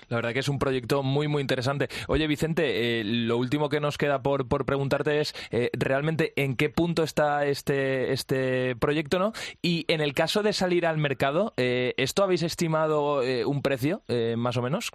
[0.08, 1.86] La verdad que es un proyecto muy, muy interesante.
[2.08, 6.56] Oye, Vicente, eh, lo último que nos queda por, por preguntarte es eh, realmente en
[6.56, 9.34] qué punto está este, este proyecto, ¿no?
[9.62, 14.02] Y en el caso de salir al mercado, eh, ¿esto habéis estimado un precio,
[14.36, 14.90] más o menos?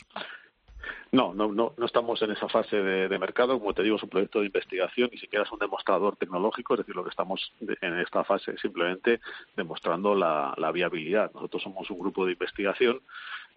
[1.12, 3.60] No, no, no, no estamos en esa fase de, mercado.
[3.60, 6.80] Como te digo, es un proyecto de investigación, ni siquiera es un demostrador tecnológico, es
[6.80, 9.20] decir, lo que estamos en esta fase es simplemente
[9.56, 11.32] demostrando la, viabilidad.
[11.34, 13.02] Nosotros somos un grupo de investigación.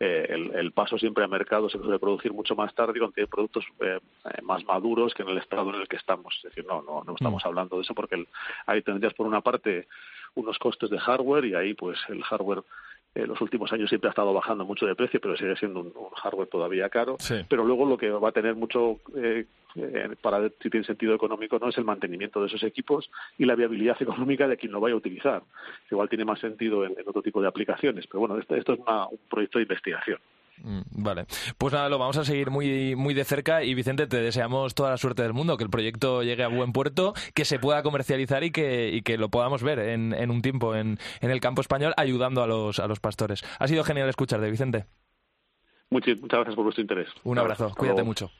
[0.00, 3.64] Eh, el, paso siempre a mercado se puede producir mucho más tarde cuando tiene productos
[3.80, 4.00] eh,
[4.42, 6.34] más maduros que en el estado en el que estamos.
[6.38, 7.48] Es decir, no, no, no estamos mm.
[7.48, 8.26] hablando de eso porque
[8.66, 9.86] ahí tendrías por una parte
[10.34, 12.62] unos costes de hardware y ahí pues el hardware
[13.14, 15.92] en los últimos años siempre ha estado bajando mucho de precio, pero sigue siendo un,
[16.14, 17.16] hardware todavía caro.
[17.48, 21.58] Pero luego lo que va a tener mucho, eh, eh, para si tiene sentido económico,
[21.58, 24.94] no es el mantenimiento de esos equipos y la viabilidad económica de quien lo vaya
[24.94, 25.42] a utilizar.
[25.90, 29.18] Igual tiene más sentido en, otro tipo de aplicaciones, pero bueno, esto, esto es un
[29.28, 30.18] proyecto de investigación.
[30.58, 31.26] Mm, vale,
[31.58, 34.90] pues nada, lo vamos a seguir muy, muy de cerca y Vicente, te deseamos toda
[34.90, 38.44] la suerte del mundo, que el proyecto llegue a buen puerto, que se pueda comercializar
[38.44, 41.62] y que, y que lo podamos ver en, en un tiempo en, en, el campo
[41.62, 43.42] español ayudando a los, a los pastores.
[43.58, 44.86] Ha sido genial escucharte, Vicente.
[45.92, 47.08] Muchas, gracias por vuestro interés.
[47.22, 48.30] Un abrazo, cuídate mucho.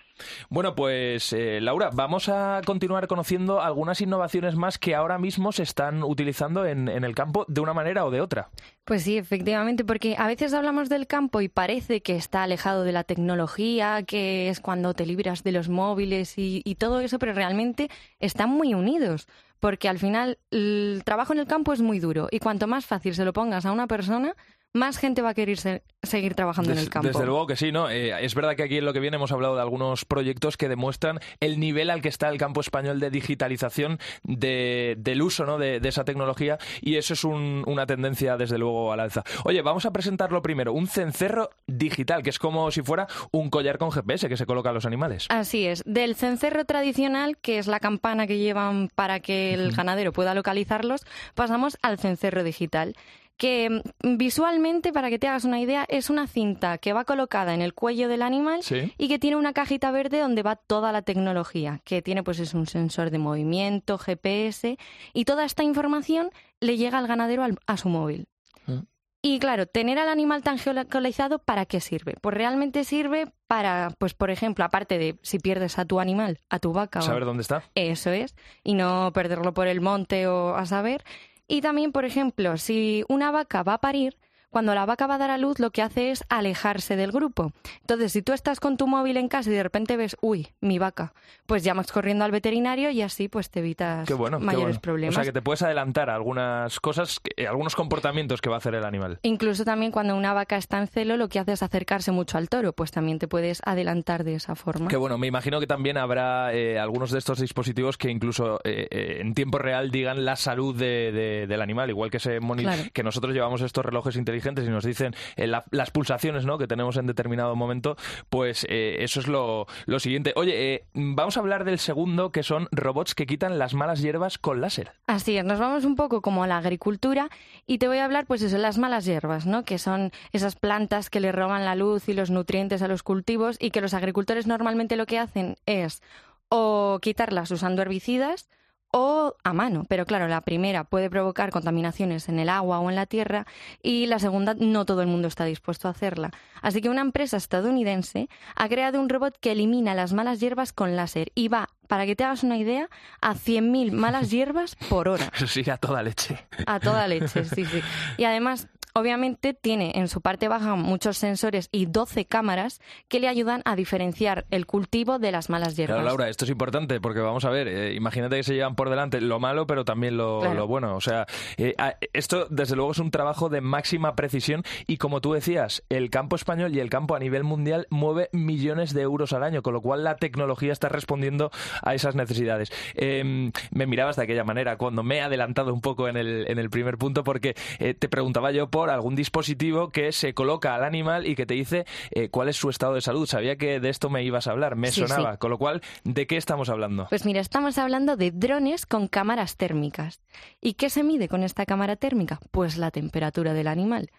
[0.49, 5.63] Bueno, pues eh, Laura, vamos a continuar conociendo algunas innovaciones más que ahora mismo se
[5.63, 8.49] están utilizando en, el campo de una manera o de otra.
[8.87, 12.93] Pues sí, efectivamente, porque a veces hablamos del campo y parece que está alejado de
[12.93, 17.91] la tecnología, que es cuando te libras de los móviles y todo eso, pero realmente
[18.19, 19.29] están muy unidos
[19.61, 23.15] porque al final el trabajo en el campo es muy duro y cuanto más fácil
[23.15, 24.35] se lo pongas a una persona,
[24.75, 27.09] más gente va a querer se- seguir trabajando en el campo.
[27.09, 27.91] Desde luego que sí, ¿no?
[27.91, 30.69] Eh, es verdad que aquí en lo que viene hemos hablado de algunos proyectos que
[30.69, 35.59] demuestran el nivel al que está el campo español de digitalización de- del uso ¿no?
[35.59, 39.25] de, de esa tecnología y eso es un- una tendencia desde luego al alza.
[39.45, 43.79] Oye, vamos a presentarlo primero, un cencerro digital, que es como si fuera un collar
[43.79, 45.27] con GPS que se coloca a los animales.
[45.29, 50.13] Así es, del cencerro tradicional, que es la campana que llevan para que el ganadero
[50.13, 51.03] pueda localizarlos,
[51.35, 52.95] pasamos al cencerro digital
[53.37, 57.55] que mm, visualmente, para que te hagas una idea, es una cinta que va colocada
[57.55, 58.93] en el cuello del animal Sí.
[58.99, 62.55] y que tiene una cajita verde donde va toda la tecnología, que tiene pues es
[62.55, 64.79] un sensor de movimiento, GPS
[65.13, 68.29] y toda esta información le llega al ganadero al- a su móvil.
[68.69, 68.83] Ah.
[69.25, 72.15] Y claro, tener al animal tan geolocalizado, ¿para qué sirve?
[72.21, 76.59] Pues realmente sirve para, pues por ejemplo, aparte de si pierdes a tu animal, a
[76.59, 77.63] tu vaca, o- Saber dónde está.
[77.77, 81.05] eso es, y no perderlo por el monte o a saber.
[81.49, 84.19] Y también, por ejemplo, si una vaca va a parir,
[84.53, 87.53] cuando la vaca va a dar a luz, lo que hace es alejarse del grupo.
[87.81, 90.79] Entonces, si tú estás con tu móvil en casa y de repente ves, uy, mi
[90.79, 91.15] vaca,
[91.47, 94.81] pues llamas corriendo al veterinario y así pues te evitas Qué bueno, qué mayores bueno.
[94.83, 95.15] problemas.
[95.15, 98.59] O sea, que te puedes adelantar a algunas cosas, que- algunos comportamientos que va a
[98.59, 99.19] hacer el animal.
[99.23, 102.51] Incluso también cuando una vaca está en celo, lo que hace es acercarse mucho al
[102.51, 104.89] toro, pues también te puedes adelantar de esa forma.
[104.89, 108.87] Que bueno, me imagino que también habrá eh, algunos de estos dispositivos que incluso eh,
[108.91, 112.83] eh, en tiempo real digan la salud de- de- del animal, igual que se Claro.
[112.93, 116.59] que nosotros llevamos estos relojes inteligentes y nos dicen eh, la- las pulsaciones ¿no?
[116.59, 117.97] que tenemos en determinado momento,
[118.29, 120.33] pues eh, eso es lo, lo siguiente.
[120.37, 124.39] Oye, eh, vamos a hablar del segundo, que son robots que quitan las malas hierbas
[124.39, 124.91] con láser.
[125.07, 127.29] Así es, nos vamos un poco como a la agricultura
[127.67, 129.65] y te voy a hablar, pues eso, las malas hierbas, ¿no?
[129.65, 133.57] Que son esas plantas que le roban la luz y los nutrientes a los cultivos
[133.61, 136.03] y que los agricultores normalmente lo que hacen es
[136.49, 138.49] o quitarlas usando herbicidas
[138.93, 139.85] o a mano.
[139.89, 143.47] Pero claro, la primera puede provocar contaminaciones en el agua o en la tierra
[143.83, 146.31] y la segunda no todo el mundo está dispuesto a hacerla.
[146.61, 150.95] Así que una empresa estadounidense ha creado un robot que elimina las malas hierbas con
[150.95, 152.89] láser y va, para que te hagas una idea,
[153.21, 155.31] a 100.000 malas hierbas por hora.
[155.35, 156.47] Eso sí, a toda leche.
[156.67, 157.83] A toda leche, sí, sí.
[158.19, 163.29] Y además, obviamente, tiene en su parte baja muchos sensores y 12 cámaras que le
[163.29, 165.97] ayudan a diferenciar el cultivo de las malas hierbas.
[165.97, 168.91] Claro, Laura, esto es importante porque vamos a ver, eh, imagínate que se llevan por
[168.91, 170.55] delante lo malo, pero también lo, Claro.
[170.55, 170.97] lo bueno.
[170.97, 171.27] O sea,
[171.57, 171.75] eh,
[172.13, 176.37] esto desde luego es un trabajo de máxima precisión y como tú decías, el campo
[176.37, 179.81] español y el campo a nivel mundial mueve millones de euros al año, con lo
[179.81, 181.51] cual la tecnología está respondiendo
[181.83, 182.71] a esas necesidades.
[182.95, 186.59] Eh, me mirabas de aquella manera cuando me he adelantado un poco en el, en
[186.59, 190.85] el primer punto porque eh, te preguntaba yo por algún dispositivo que se coloca al
[190.85, 193.27] animal y que te dice eh, cuál es su estado de salud.
[193.27, 195.33] Sabía que de esto me ibas a hablar, me Sí, sonaba.
[195.33, 195.39] sí.
[195.39, 197.07] Con lo cual, ¿de qué estamos hablando?
[197.09, 200.21] Pues mira, estamos hablando de drones con cámaras térmicas.
[200.61, 202.39] ¿Y qué se mide con esta cámara térmica?
[202.51, 204.11] Pues la temperatura del animal.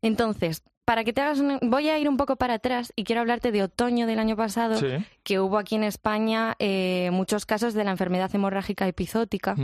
[0.00, 1.58] Entonces, para que te hagas una...
[1.62, 4.76] Voy a ir un poco para atrás y quiero hablarte de otoño del año pasado,
[4.76, 4.88] Sí.
[5.22, 9.54] Que hubo aquí en España eh, muchos casos de la enfermedad hemorrágica epizótica.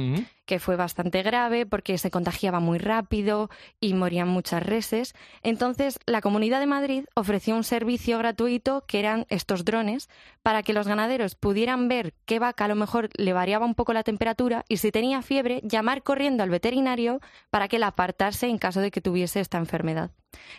[0.47, 5.15] Que fue bastante grave porque se contagiaba muy rápido y morían muchas reses.
[5.43, 10.09] Entonces, la Comunidad de Madrid ofreció un servicio gratuito que eran estos drones
[10.43, 13.93] para que los ganaderos pudieran ver qué vaca a lo mejor le variaba un poco
[13.93, 18.59] la temperatura y si tenía fiebre, llamar corriendo al veterinario para que la apartase en
[18.59, 20.13] caso de que tuviese esta enfermedad.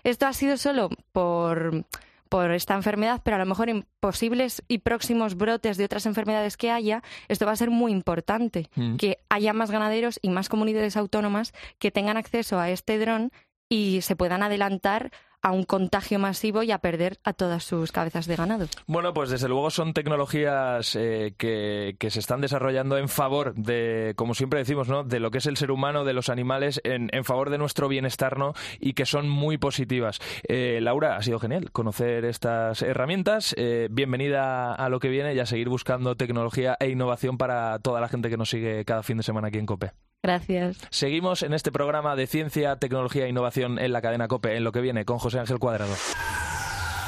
[0.03, 1.85] Esto ha sido solo por
[2.29, 6.57] por esta enfermedad, pero a lo mejor en posibles y próximos brotes de otras enfermedades
[6.57, 8.97] que haya, esto va a ser muy importante, Mm.
[8.97, 13.31] que haya más ganaderos y más comunidades autónomas que tengan acceso a este dron
[13.67, 18.27] y se puedan adelantar a un contagio masivo y a perder a todas sus cabezas
[18.27, 18.67] de ganado.
[18.87, 24.13] Bueno, pues desde luego son tecnologías eh, que, que se están desarrollando en favor de,
[24.15, 25.03] como siempre decimos, ¿no?
[25.03, 27.87] de lo que es el ser humano, de los animales, en, en favor de nuestro
[27.87, 28.53] bienestar, ¿no?
[28.79, 30.19] Y que son muy positivas.
[30.47, 33.53] Eh, Laura, ha sido genial conocer estas herramientas.
[33.57, 38.01] Eh, bienvenida a lo que viene y a seguir buscando tecnología e innovación para toda
[38.01, 40.08] la gente que nos sigue cada fin de semana aquí en COPE.
[40.21, 40.77] Gracias.
[40.89, 44.71] Seguimos en este programa de ciencia, tecnología e innovación en la cadena COPE, en lo
[44.71, 45.95] que viene, con José Ángel Cuadrado.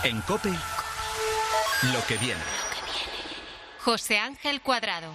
[0.03, 2.39] En Cope, lo que viene.
[3.79, 5.13] José Ángel Cuadrado.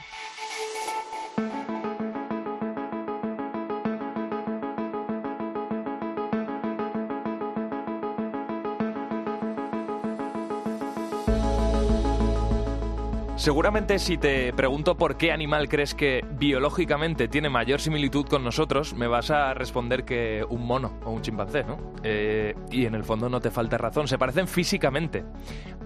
[13.37, 18.95] Seguramente si te pregunto por qué animal crees que biológicamente tiene mayor similitud con nosotros,
[18.95, 21.77] me vas a responder que un mono o un chimpancé, ¿no?
[22.03, 25.23] Eh, y en el fondo no te falta razón, se parecen físicamente,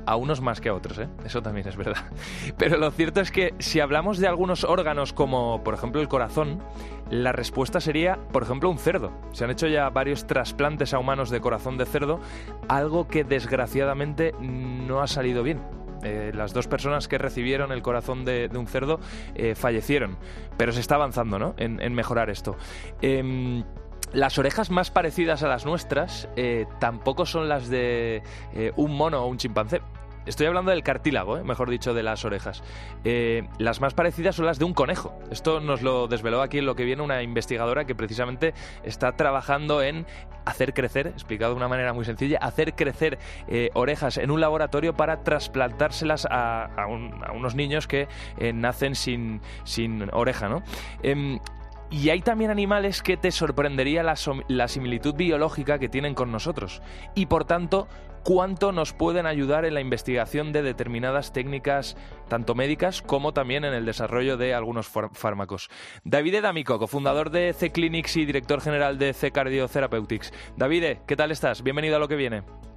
[0.07, 1.09] a unos más que a otros, ¿eh?
[1.25, 2.05] Eso también es verdad.
[2.57, 6.63] Pero lo cierto es que si hablamos de algunos órganos como por ejemplo el corazón,
[7.11, 9.13] la respuesta sería, por ejemplo, un cerdo.
[9.33, 12.21] Se han hecho ya varios trasplantes a humanos de corazón de cerdo,
[12.69, 15.80] algo que desgraciadamente no ha salido bien.
[16.03, 19.01] Eh, las dos personas que recibieron el corazón de, un cerdo
[19.35, 20.17] eh, fallecieron,
[20.57, 21.55] pero se está avanzando ¿no?
[21.59, 22.57] en, mejorar esto.
[23.03, 23.65] Em,
[24.13, 28.23] las orejas más parecidas a las nuestras eh, tampoco son las de
[28.77, 29.81] un mono o un chimpancé.
[30.27, 31.45] Estoy hablando del cartílago, ¿eh?
[31.45, 32.63] mejor dicho, de las orejas.
[33.05, 35.19] Eh, las más parecidas son las de un conejo.
[35.31, 38.53] Esto nos lo desveló aquí en lo que viene una investigadora que precisamente
[38.85, 40.07] está trabajando en
[40.45, 44.95] hacer crecer, explicado de una manera muy sencilla, hacer crecer eh, orejas en un laboratorio
[44.95, 46.87] para trasplantárselas a,
[47.35, 48.09] unos niños que
[48.55, 50.49] nacen sin, sin oreja.
[50.49, 50.63] ¿no?
[51.91, 56.83] Y hay también animales que te sorprendería la, similitud biológica que tienen con nosotros.
[57.17, 57.89] Y por tanto,
[58.23, 61.97] cuánto nos pueden ayudar en la investigación de determinadas técnicas,
[62.29, 65.69] tanto médicas como también en el desarrollo de algunos fármacos.
[66.05, 70.33] David D'Amico, cofundador de C-Clinics y director general de C-Cardiotherapeutics.
[70.57, 71.65] David, ¿qué tal estás?
[71.65, 72.70] Bienvenido a lo que viene.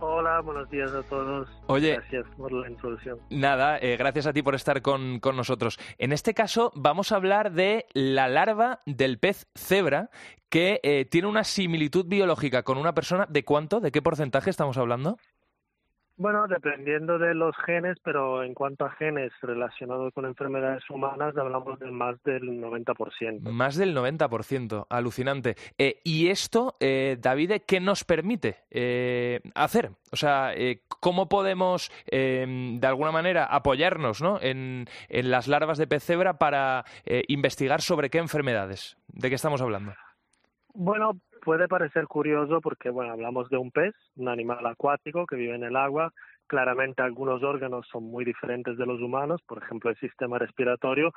[0.00, 1.48] Hola, buenos días a todos.
[1.66, 3.18] Oye, gracias por la introducción.
[3.30, 5.78] Nada, eh, gracias a ti por estar con, con, nosotros.
[5.98, 10.10] En este caso vamos a hablar de la larva del pez cebra
[10.48, 13.26] que eh, tiene una similitud biológica con una persona.
[13.28, 13.80] ¿De cuánto?
[13.80, 15.18] ¿De qué porcentaje estamos hablando?
[16.18, 21.78] Bueno, dependiendo de los genes, pero en cuanto a genes relacionados con enfermedades humanas, hablamos
[21.78, 23.48] de más del 90%.
[23.52, 25.54] Más del 90%, alucinante.
[25.78, 29.92] Eh, ¿Y esto, eh, David, qué nos permite eh, hacer?
[30.10, 34.40] O sea, eh, ¿cómo podemos, de alguna manera, apoyarnos ¿no?
[34.42, 36.84] en, en, las larvas de pez cebra para
[37.28, 38.96] investigar sobre qué enfermedades?
[39.06, 39.92] ¿De qué estamos hablando?
[40.74, 41.12] Bueno,
[41.48, 45.64] puede parecer curioso porque, bueno, hablamos de un pez, un animal acuático que vive en
[45.64, 46.12] el agua.
[46.46, 51.10] Claramente algunos órganos son muy diferentes de los humanos, por ejemplo el sistema respiratorio,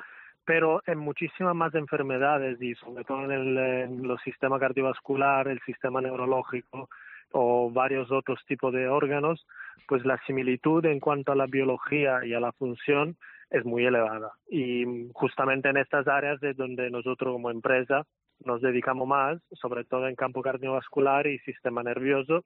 [0.46, 5.60] pero en muchísimas más enfermedades y sobre todo en, el, en los sistemas cardiovascular, el
[5.66, 6.88] sistema neurológico
[7.34, 9.46] o varios otros tipos de órganos,
[9.86, 13.18] pues la similitud en cuanto a la biología y a la función
[13.50, 14.32] es muy elevada.
[14.50, 18.06] Y justamente en estas áreas es donde nosotros como empresa
[18.46, 22.46] nos dedicamos más, sobre todo en campo cardiovascular y sistema nervioso,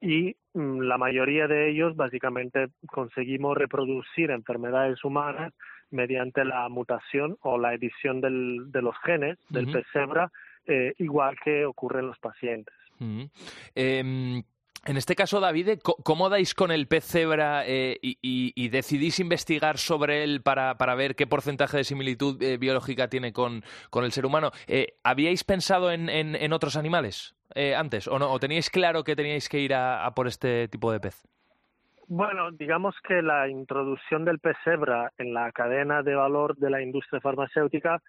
[0.00, 5.52] y mm, la mayoría de ellos básicamente conseguimos reproducir enfermedades humanas
[5.90, 10.28] mediante la mutación o la edición del, de los genes del uh
[10.98, 12.74] igual que ocurre en los pacientes.
[14.86, 20.24] En este caso, David, ¿cómo dais con el pez cebra eh, y, decidís investigar sobre
[20.24, 23.62] él para, ver qué porcentaje de similitud eh, biológica tiene con,
[23.94, 24.50] el ser humano?
[24.66, 27.34] Eh, ¿Habíais pensado en, otros animales
[27.76, 28.30] antes o no?
[28.30, 31.26] ¿O teníais claro que teníais que ir a, por este tipo de pez?
[32.06, 36.82] Bueno, digamos que la introducción del pez cebra en la cadena de valor de la
[36.82, 38.02] industria farmacéutica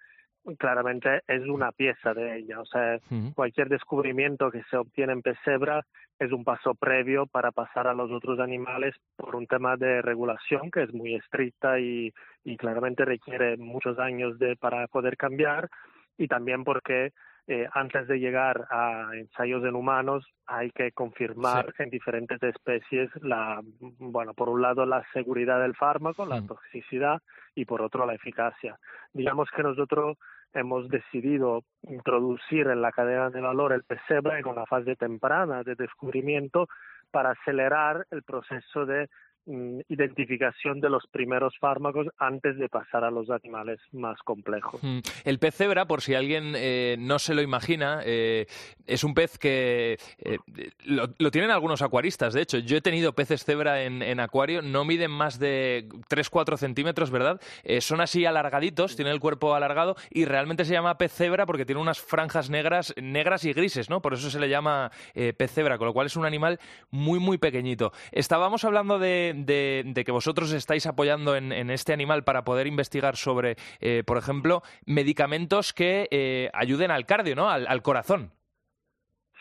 [0.58, 2.60] claramente es una pieza de ella.
[2.60, 2.98] O sea,
[3.34, 5.84] cualquier descubrimiento que se obtiene en pez cebra
[6.18, 10.70] es un paso previo para pasar a los otros animales por un tema de regulación
[10.70, 12.12] que es muy estricta y,
[12.44, 15.68] y claramente requiere muchos años de, para poder cambiar
[16.16, 17.12] y también porque
[17.48, 23.62] eh, antes de llegar a ensayos en humanos hay que confirmar en diferentes especies la
[23.98, 27.22] bueno por un lado la seguridad del fármaco la toxicidad
[27.54, 28.78] y por otro la eficacia.
[29.12, 30.18] Digamos que nosotros
[30.56, 35.74] hemos decidido introducir en la cadena de valor el PSEBRA en una fase temprana de
[35.74, 36.68] descubrimiento
[37.10, 39.08] para acelerar el proceso de
[39.46, 44.82] identificación de los primeros fármacos antes de pasar a los animales más complejos.
[44.82, 44.98] Mm.
[45.24, 48.46] El pez cebra, por si alguien eh, no se lo imagina, eh,
[48.86, 50.38] es un pez que eh,
[50.84, 52.34] lo, tienen algunos acuaristas.
[52.34, 57.10] De hecho, yo he tenido peces cebra en, acuario, no miden más de 3-4 centímetros,
[57.10, 57.40] ¿verdad?
[57.80, 61.80] son así alargaditos, tienen el cuerpo alargado y realmente se llama pez cebra porque tiene
[61.80, 64.00] unas franjas negras, negras y grises, ¿no?
[64.00, 66.58] Por eso se le llama pez cebra, con lo cual es un animal
[66.90, 67.92] muy, muy pequeñito.
[68.12, 73.56] Estábamos hablando de de, que vosotros estáis apoyando en, este animal para poder investigar sobre,
[73.80, 77.50] eh, por ejemplo, medicamentos que eh, ayuden al cardio, ¿no?
[77.50, 78.30] Al, corazón.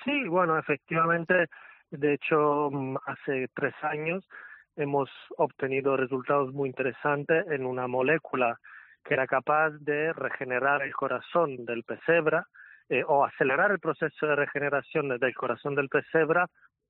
[0.04, 1.48] Sí, bueno, efectivamente,
[1.92, 4.28] de hecho, mm, hace tres años
[4.76, 8.60] hemos obtenido resultados muy interesantes en una molécula
[9.04, 12.48] que era capaz de regenerar el corazón del pesebra
[12.90, 16.48] eh, o acelerar el proceso de regeneración del corazón del pesebra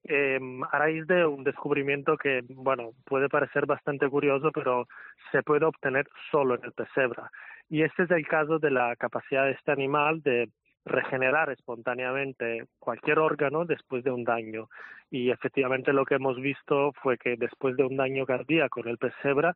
[0.07, 0.39] eh,
[0.71, 4.87] a raíz de un descubrimiento que, bueno, puede parecer bastante curioso, pero
[5.31, 7.31] se puede obtener solo en el pesebra.
[7.69, 10.49] Y este es el caso de la capacidad de este animal de
[10.85, 14.69] regenerar espontáneamente cualquier órgano después de un daño.
[15.09, 18.97] Y efectivamente lo que hemos visto fue que después de un daño cardíaco en el
[18.99, 19.55] pesebra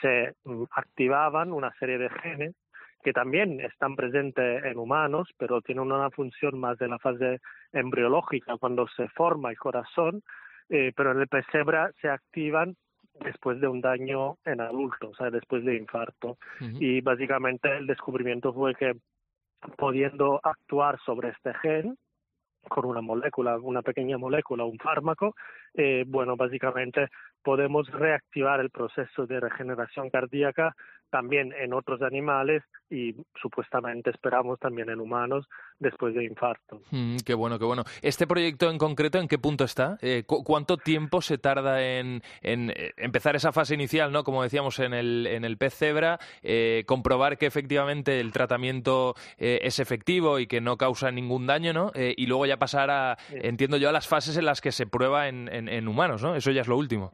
[0.00, 2.54] se mm, activaban una serie de genes
[3.04, 7.40] que también están presentes en humanos, pero tienen una función más de la fase
[7.72, 10.22] embriológica cuando se forma el corazón,
[10.70, 12.74] eh, pero en el pesebra se activan
[13.20, 16.38] después de un daño en adultos, o sea, después de infarto.
[16.80, 18.94] Y básicamente el descubrimiento fue que
[19.76, 21.96] pudiendo actuar sobre este gen
[22.68, 25.34] con una molécula, una pequeña molécula, un fármaco,
[25.74, 27.08] eh, bueno, básicamente
[27.42, 30.74] podemos reactivar el proceso de regeneración cardíaca
[31.14, 35.46] también en otros animales y supuestamente esperamos también en humanos
[35.78, 36.80] después de infarto.
[36.90, 37.84] Mm, qué bueno, qué bueno.
[38.02, 39.96] ¿Este proyecto en concreto en qué punto está?
[40.02, 44.24] Eh, ¿Cuánto tiempo se tarda en, eh, empezar esa fase inicial, ¿no?
[44.24, 49.78] como decíamos en el, en el pez cebra, eh, comprobar que efectivamente el tratamiento es
[49.78, 51.92] efectivo y que no causa ningún daño, ¿no?
[51.94, 55.28] y luego ya pasar a, entiendo yo, a las fases en las que se prueba
[55.28, 56.34] en, en, humanos, ¿no?
[56.34, 57.12] Eso ya es lo último.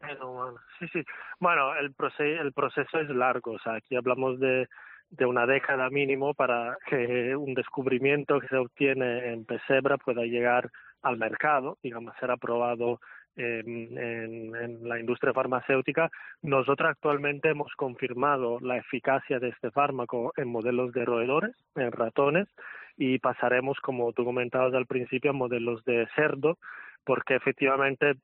[0.81, 1.05] Sí, sí.
[1.39, 4.67] Bueno, el, el proceso es largo, o sea, aquí hablamos de,
[5.11, 10.71] de una década mínimo para que un descubrimiento que se obtiene en pesebra pueda llegar
[11.03, 12.99] al mercado, digamos, ser aprobado
[13.37, 16.11] en, en, en, la industria farmacéutica.
[16.41, 22.49] Nosotros actualmente hemos confirmado la eficacia de este fármaco en modelos de roedores, en ratones,
[22.97, 26.57] y pasaremos, como tú comentabas al principio, a modelos de cerdo,
[27.05, 28.15] porque efectivamente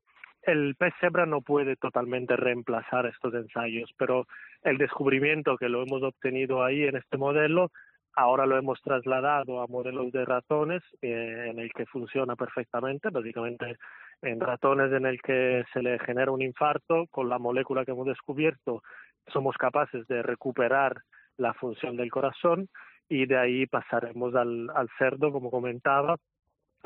[0.46, 4.26] el pez cebra no puede totalmente reemplazar estos ensayos, pero
[4.62, 7.70] el descubrimiento que lo hemos obtenido ahí en este modelo,
[8.14, 13.76] ahora lo hemos trasladado a modelos de ratones eh, en el que funciona perfectamente, básicamente
[14.22, 18.06] en ratones en el que se le genera un infarto, con la molécula que hemos
[18.06, 18.82] descubierto
[19.32, 21.02] somos capaces de recuperar
[21.36, 22.68] la función del corazón
[23.08, 26.16] y de ahí pasaremos al, al cerdo, como comentaba,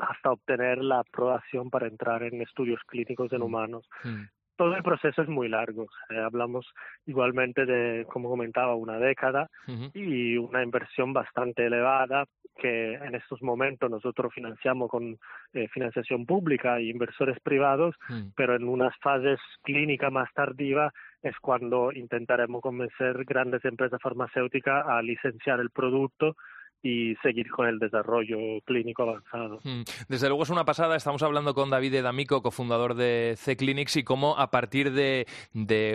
[0.01, 3.87] hasta obtener la aprobación para entrar en estudios clínicos en humanos.
[4.03, 4.23] Mm.
[4.57, 5.87] Todo el proceso es muy largo.
[6.23, 6.67] hablamos
[7.07, 9.49] igualmente de, como comentaba, una década
[9.93, 12.25] y una inversión bastante elevada
[12.57, 15.17] que en estos momentos nosotros financiamos con
[15.53, 18.33] eh, financiación pública e inversores privados, mm.
[18.35, 20.93] pero en unas fases clínicas más tardivas
[21.23, 26.35] es cuando intentaremos convencer grandes empresas farmacéuticas a licenciar el producto
[26.83, 29.59] y seguir con el desarrollo clínico avanzado.
[29.63, 29.83] Hmm.
[30.07, 30.95] Desde luego es una pasada.
[30.95, 35.27] Estamos hablando con David D'Amico, cofundador de C-Clinics, y cómo a partir de,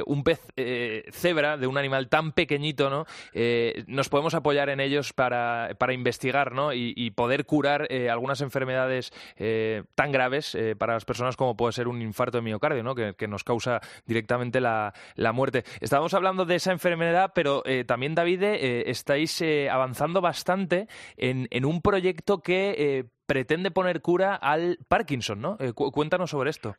[0.07, 3.05] un pez eh, cebra, de un animal tan pequeñito, ¿no?
[3.32, 6.72] Eh, nos podemos apoyar en ellos para, para investigar ¿no?
[6.72, 9.12] y, poder curar eh, algunas enfermedades
[9.95, 12.95] tan graves para las personas como puede ser un infarto de miocardio, ¿no?
[12.95, 15.64] que, nos causa directamente la, la, muerte.
[15.80, 20.76] Estábamos hablando de esa enfermedad, pero también, David, estáis avanzando bastante
[21.16, 25.57] en, un proyecto que eh, pretende poner cura al Parkinson, ¿no?
[25.61, 26.77] Eh, cuéntanos sobre esto.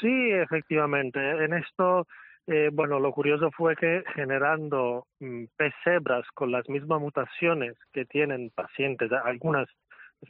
[0.00, 1.18] Sí, efectivamente.
[1.44, 2.06] En esto,
[2.46, 8.50] eh, bueno, lo curioso fue que generando mm, pesebras con las mismas mutaciones que tienen
[8.54, 9.68] pacientes, algunas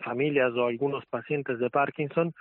[0.05, 2.33] familias o algunos pacientes de Parkinson,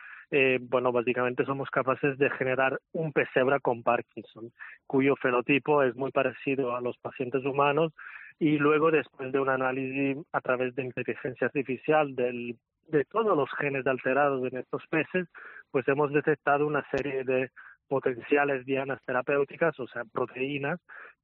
[0.61, 4.51] bueno, básicamente somos capaces de generar un pesebra con Parkinson,
[4.85, 7.91] cuyo fenotipo es muy parecido a los pacientes humanos
[8.39, 13.49] y luego después de un análisis a través de inteligencia artificial del, de todos los
[13.59, 15.27] genes alterados en estos peces,
[15.71, 17.51] pues hemos detectado una serie de
[17.87, 20.79] potenciales dianas terapéuticas, o sea, proteínas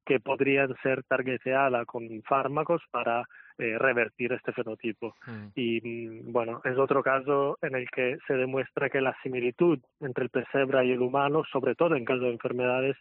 [0.05, 3.23] que podrían ser targeteadas con fármacos para
[3.57, 5.15] eh, revertir este fenotipo.
[5.25, 5.47] Mm.
[5.55, 10.25] Y mm, bueno, es otro caso en el que se demuestra que la similitud entre
[10.25, 12.97] el pesebra y el humano, sobre todo en caso de enfermedades,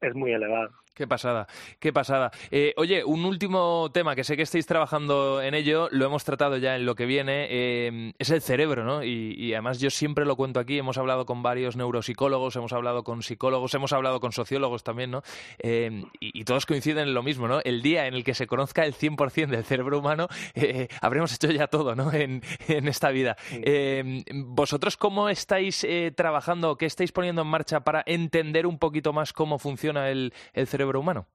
[0.00, 0.70] es muy elevada.
[0.96, 1.46] Qué pasada,
[1.78, 2.30] qué pasada.
[2.50, 6.56] Eh, oye, un último tema que sé que estáis trabajando en ello, lo hemos tratado
[6.56, 9.04] ya en lo que viene, eh, es el cerebro, ¿no?
[9.04, 13.22] Y, además yo siempre lo cuento aquí, hemos hablado con varios neuropsicólogos, hemos hablado con
[13.22, 15.22] psicólogos, hemos hablado con sociólogos también, ¿no?
[15.58, 17.60] Eh, y, todos coinciden en lo mismo, ¿no?
[17.62, 20.28] El día en el que se conozca el 100% del cerebro humano,
[21.02, 22.10] habremos hecho ya todo, ¿no?
[22.14, 23.36] En, esta vida.
[24.32, 29.58] ¿Vosotros cómo estáis trabajando, qué estáis poniendo en marcha para entender un poquito más cómo
[29.58, 30.32] funciona el
[30.66, 31.00] cerebro?
[31.00, 31.26] humano?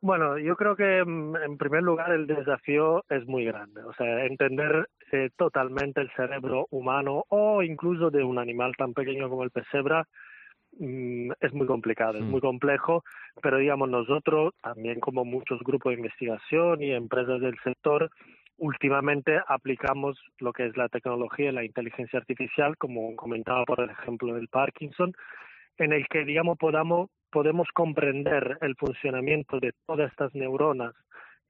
[0.00, 4.26] Bueno, yo creo que mm, en primer lugar el desafío es muy grande, o sea,
[4.26, 9.50] entender eh, totalmente el cerebro humano o incluso de un animal tan pequeño como el
[9.50, 10.06] pesebra
[10.78, 12.30] mm, es muy complicado, es Mm.
[12.30, 13.02] muy complejo,
[13.42, 18.10] pero digamos nosotros, también como muchos grupos de investigación y empresas del sector,
[18.58, 23.90] últimamente aplicamos lo que es la tecnología y la inteligencia artificial, como comentaba por el
[23.90, 25.12] ejemplo del Parkinson,
[25.78, 30.94] en el que digamos podamos podemos comprender el funcionamiento de todas estas neuronas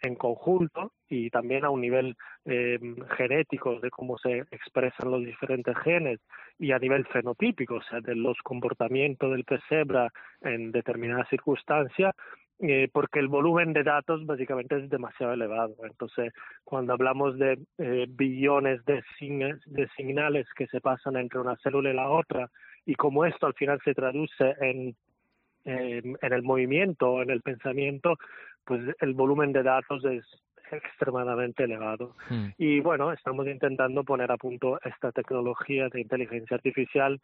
[0.00, 2.14] en conjunto y también a un nivel
[2.44, 2.78] eh,
[3.16, 6.20] genético de cómo se expresan los diferentes genes
[6.58, 10.08] y a nivel fenotípico, o sea, de los comportamientos del pesebra
[10.40, 12.14] en determinadas circunstancias,
[12.60, 15.74] eh, porque el volumen de datos básicamente es demasiado elevado.
[15.84, 16.32] Entonces,
[16.64, 19.02] cuando hablamos de eh, billones de,
[19.66, 22.50] de señales que se pasan entre una célula y la otra,
[22.86, 24.96] y cómo esto al final se traduce en
[25.68, 28.16] en el movimiento, en el pensamiento,
[28.64, 30.24] pues el volumen de datos es
[30.70, 32.14] extremadamente elevado.
[32.30, 32.48] Mm.
[32.58, 37.20] Y bueno, estamos intentando poner a punto esta tecnología de inteligencia artificial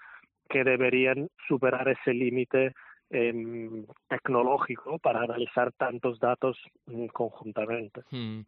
[0.49, 2.75] que deberían superar ese límite
[3.15, 8.03] em, tecnológico para analizar tantos datos mm, conjuntamente.
[8.11, 8.41] Mm.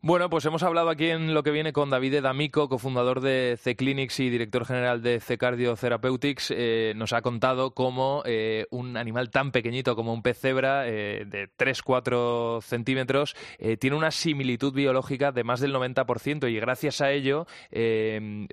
[0.00, 4.20] Bueno, pues hemos hablado aquí en lo que viene con David D'Amico, cofundador de C-Clinics
[4.20, 6.52] y director general de C-Cardio Therapeutics.
[6.56, 11.24] Eh, nos ha contado cómo eh, un animal tan pequeñito como un pez cebra eh,
[11.26, 13.34] de 3-4 centímetros
[13.80, 17.46] tiene una similitud biológica de más del 90% y gracias a ello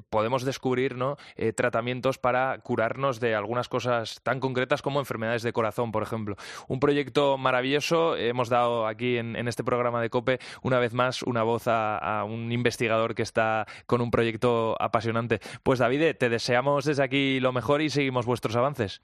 [0.10, 1.18] podemos descubrir ¿no?
[1.56, 6.36] tratamientos para curarnos de algunas cosas tan concretas como enfermedades de corazón, por ejemplo.
[6.68, 8.16] Un proyecto maravilloso.
[8.18, 11.98] Hemos dado aquí en, en este programa de COPE una vez más una voz a,
[11.98, 15.40] a un investigador que está con un proyecto apasionante.
[15.64, 19.02] Pues David, te deseamos desde aquí lo mejor y seguimos vuestros avances.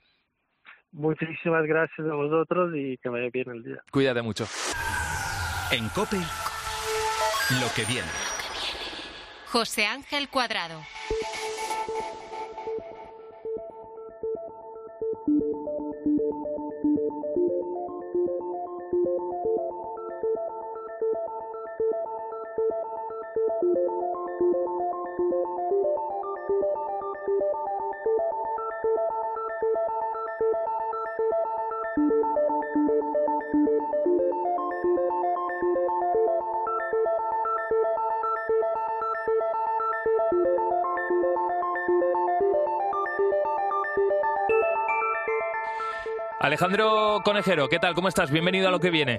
[0.92, 3.82] Muchísimas gracias a vosotros y que vaya bien el día.
[3.90, 4.46] Cuídate mucho.
[5.70, 8.08] En Cope, lo que viene.
[9.46, 10.80] José Ángel Cuadrado.
[46.62, 47.92] Alejandro Conejero, ¿qué tal?
[47.92, 48.30] ¿Cómo estás?
[48.30, 49.18] Bienvenido a lo que viene.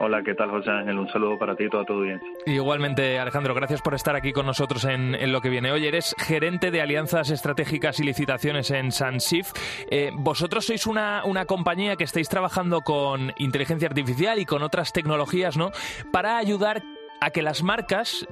[0.00, 0.98] Hola, ¿qué tal, José Ángel?
[0.98, 2.28] Un saludo para ti y toda tu audiencia.
[2.44, 5.72] Igualmente, Alejandro, gracias por estar aquí con nosotros en, en lo que viene.
[5.72, 9.50] Hoy eres gerente de alianzas estratégicas y licitaciones en Sansif.
[9.90, 14.92] Eh, vosotros sois una, una compañía que estáis trabajando con inteligencia artificial y con otras
[14.92, 15.70] tecnologías, ¿no?
[16.12, 16.82] Para ayudar
[17.22, 18.26] a que las marcas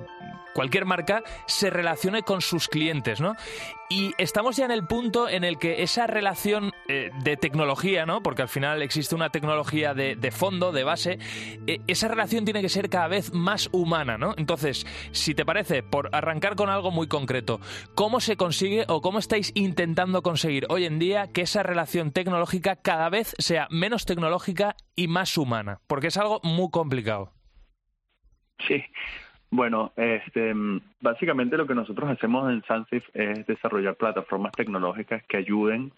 [0.55, 3.35] cualquier marca se relacione con sus clientes, ¿no?
[3.93, 8.23] Y estamos ya en el punto en el que esa relación eh, de tecnología, ¿no?
[8.23, 11.19] Porque al final existe una tecnología de, de fondo, de base,
[11.67, 14.35] eh, esa relación tiene que ser cada vez más humana, ¿no?
[14.37, 17.61] Entonces, si te parece, por arrancar con algo muy concreto,
[17.97, 22.77] ¿cómo se consigue o cómo estáis intentando conseguir hoy en día que esa relación tecnológica
[22.77, 25.81] cada vez sea menos tecnológica y más humana?
[25.89, 27.33] Porque es algo muy complicado.
[28.69, 28.85] Sí,
[29.51, 30.55] bueno, este,
[31.01, 35.93] básicamente lo que nosotros hacemos en Sansif es desarrollar plataformas tecnológicas que ayuden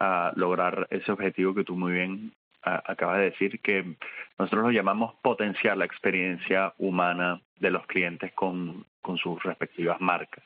[0.00, 2.32] a lograr ese objetivo que tú muy bien
[2.62, 3.96] acabas de decir, que
[4.38, 10.44] nosotros lo llamamos potenciar la experiencia humana de los clientes con, con sus respectivas marcas.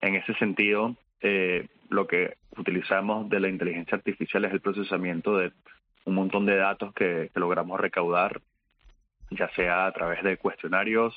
[0.00, 5.52] En ese sentido, eh, lo que utilizamos de la inteligencia artificial es el procesamiento de
[6.04, 8.40] un montón de datos que, que logramos recaudar
[9.30, 11.16] ya sea a través de cuestionarios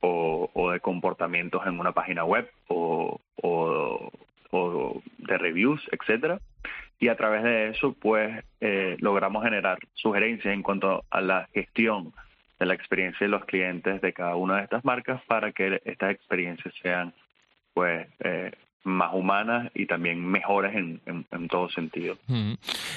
[0.00, 6.40] o, o de comportamientos en una página web o, o, de reviews, etcétera.
[6.98, 12.12] Y a través de eso, pues, eh, logramos generar sugerencias en cuanto a la gestión
[12.58, 16.10] de la experiencia de los clientes de cada una de estas marcas para que estas
[16.10, 17.14] experiencias sean,
[17.72, 18.52] pues, eh,
[18.84, 22.16] más humanas y también mejores en, en, en todo sentido.
[22.26, 22.54] Mm.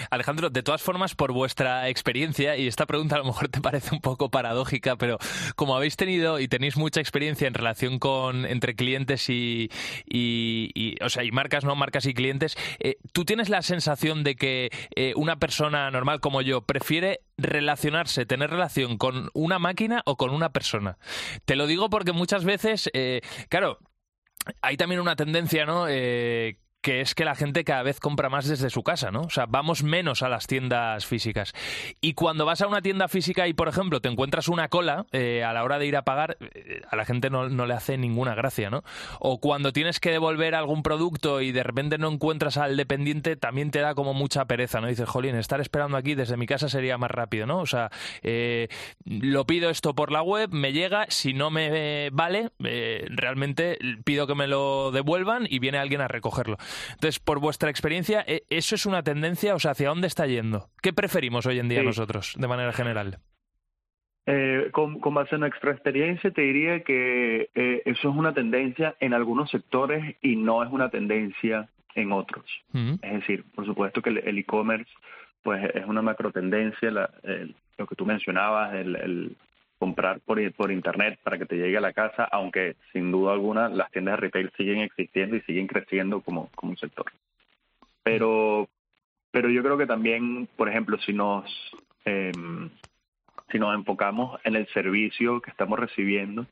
[0.09, 3.93] Alejandro, de todas formas, por vuestra experiencia, y esta pregunta a lo mejor te parece
[3.93, 5.17] un poco paradójica, pero
[5.55, 9.69] como habéis tenido y tenéis mucha experiencia en relación con entre clientes y,
[10.05, 14.23] y, y o sea, y marcas, no marcas y clientes, eh, ¿tú tienes la sensación
[14.23, 20.01] de que eh, una persona normal como yo prefiere relacionarse, tener relación con una máquina
[20.05, 20.97] o con una persona?
[21.45, 23.79] Te lo digo porque muchas veces, eh, claro,
[24.61, 25.87] hay también una tendencia, ¿no?
[25.87, 29.21] Eh, que es que la gente cada vez compra más desde su casa, ¿no?
[29.21, 31.53] O sea, vamos menos a las tiendas físicas.
[32.01, 35.43] Y cuando vas a una tienda física y, por ejemplo, te encuentras una cola eh,
[35.43, 38.33] a la hora de ir a pagar, eh, a la gente no, le hace ninguna
[38.33, 38.83] gracia, ¿no?
[39.19, 43.69] O cuando tienes que devolver algún producto y de repente no encuentras al dependiente, también
[43.69, 44.87] te da como mucha pereza, ¿no?
[44.87, 47.59] Dices, jolín, estar esperando aquí desde mi casa sería más rápido, ¿no?
[47.59, 47.91] O sea,
[48.23, 48.69] eh,
[49.05, 54.35] lo pido esto por la web, me llega, si no me vale, realmente pido que
[54.35, 56.57] me lo devuelvan y viene alguien a recogerlo.
[56.93, 59.55] Entonces, por vuestra experiencia, ¿e-, ¿eso es una tendencia?
[59.55, 60.69] O sea, ¿hacia dónde está yendo?
[60.81, 63.17] ¿Qué preferimos hoy en día nosotros, de manera general?
[64.27, 69.13] Eh, con, base en nuestra experiencia, te diría que eh, eso es una tendencia en
[69.13, 72.45] algunos sectores y no es una tendencia en otros.
[73.01, 74.89] Es decir, por supuesto que el e-commerce
[75.43, 79.35] pues es una macro tendencia, lo que tú mencionabas, el,
[79.81, 83.67] comprar por, por internet para que te llegue a la casa, aunque sin duda alguna
[83.67, 87.11] las tiendas de retail siguen existiendo y siguen creciendo como, como sector.
[88.03, 88.69] Pero,
[89.31, 91.45] pero yo creo que también, por ejemplo, si nos,
[92.05, 92.69] em,
[93.51, 96.45] si nos enfocamos en el servicio que estamos recibiendo,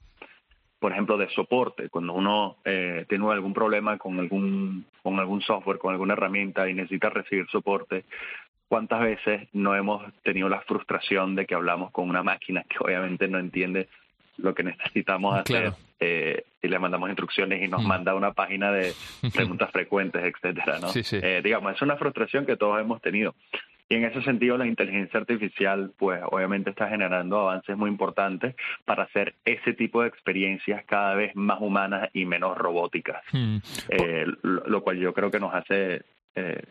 [0.79, 5.77] por ejemplo, de soporte, cuando uno eh, tiene algún problema con algún, con algún software,
[5.77, 8.05] con alguna herramienta y necesita recibir soporte,
[8.69, 13.27] ¿Cuántas veces no hemos tenido la frustración de que hablamos con una máquina que obviamente
[13.27, 13.89] no entiende
[14.37, 17.87] lo que necesitamos hacer eh, y le mandamos instrucciones y nos mm.
[17.87, 18.93] manda una página de
[19.33, 20.89] preguntas frecuentes, etcétera, ¿no?
[20.93, 23.33] Eh, digamos, es una frustración que todos hemos tenido.
[23.91, 28.55] Y en ese sentido, la inteligencia artificial, pues obviamente está generando avances muy importantes
[28.85, 33.57] para hacer ese tipo de experiencias cada vez más humanas y menos robóticas, mm.
[33.89, 36.03] eh, lo, cual yo creo que nos hace
[36.35, 36.61] eh,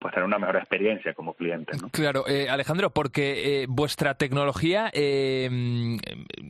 [0.00, 1.76] pues tener una mejor experiencia como cliente.
[1.76, 1.90] ¿no?
[1.90, 5.98] Claro, eh, Alejandro, porque eh, vuestra tecnología, eh,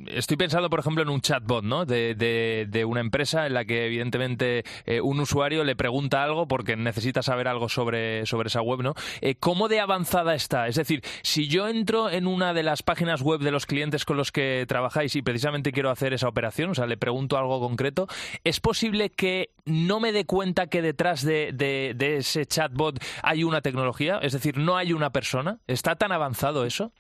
[0.07, 1.84] estoy pensando, por ejemplo, en un chatbot ¿no?
[1.84, 4.64] de, de, una empresa en la que evidentemente
[5.03, 8.82] un usuario le pregunta algo porque necesita saber algo sobre, sobre esa web.
[8.82, 8.94] ¿no?
[9.40, 10.68] ¿Cómo de avanzada está?
[10.68, 14.16] Es decir, si yo entro en una de las páginas web de los clientes con
[14.16, 18.07] los que trabajáis y precisamente quiero hacer esa operación, o sea, le pregunto algo concreto,
[18.44, 23.61] ¿es posible que no me dé cuenta que detrás de, de ese chatbot hay una
[23.61, 24.18] tecnología?
[24.22, 25.59] Es decir, ¿no hay una persona?
[25.66, 26.93] ¿Está tan avanzado eso?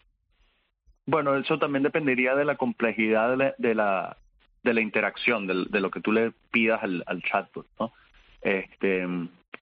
[1.06, 4.16] Bueno, eso también dependería de la complejidad de la,
[4.62, 7.92] de la, interacción, de, lo que tú le pidas al, chatbot, ¿no?
[8.42, 9.06] Este,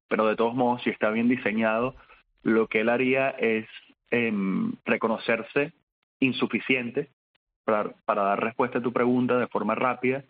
[0.09, 1.95] pero de todos modos, si está bien diseñado,
[2.43, 3.67] lo que él haría es
[4.11, 5.73] em, reconocerse
[6.21, 7.09] insuficiente
[7.65, 10.25] para, para, dar respuesta a tu pregunta de forma rápida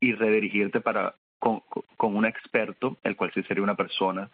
[0.00, 1.62] y redirigirte para con,
[1.96, 4.30] con un experto, el cual sí sería una persona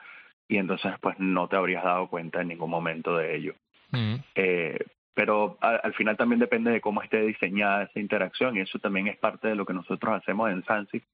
[0.48, 3.54] y entonces pues no te habrías dado cuenta en ningún momento de ello.
[3.90, 4.16] Mm.
[4.34, 4.78] Eh,
[5.14, 9.16] pero al final también depende de cómo esté diseñada esa interacción y eso también es
[9.16, 11.04] parte de lo que nosotros hacemos en Sansif.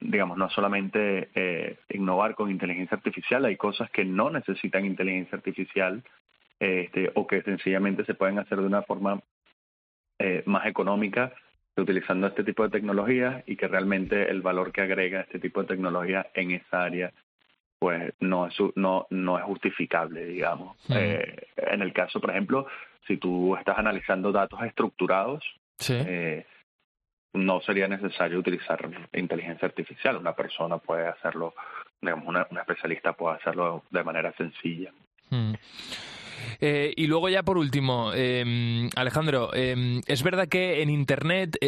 [0.00, 6.02] Digamos, no solamente eh, innovar con inteligencia artificial, hay cosas que no necesitan inteligencia artificial
[6.58, 9.20] este, o que sencillamente se pueden hacer de una forma
[10.18, 11.32] eh, más económica
[11.76, 15.68] utilizando este tipo de tecnologías y que realmente el valor que agrega este tipo de
[15.68, 17.12] tecnología en esa área
[17.78, 20.76] pues no es, no, no es justificable, digamos.
[20.90, 22.66] Eh, en el caso, por ejemplo,
[23.06, 25.44] si tú estás analizando datos estructurados,
[25.88, 26.46] eh,
[27.34, 30.16] no sería necesario utilizar inteligencia artificial.
[30.16, 31.54] Una persona puede hacerlo,
[32.00, 34.92] digamos, una, especialista puede hacerlo de manera sencilla.
[36.60, 38.12] Eh, y luego ya por último,
[38.96, 41.58] Alejandro, es verdad que en Internet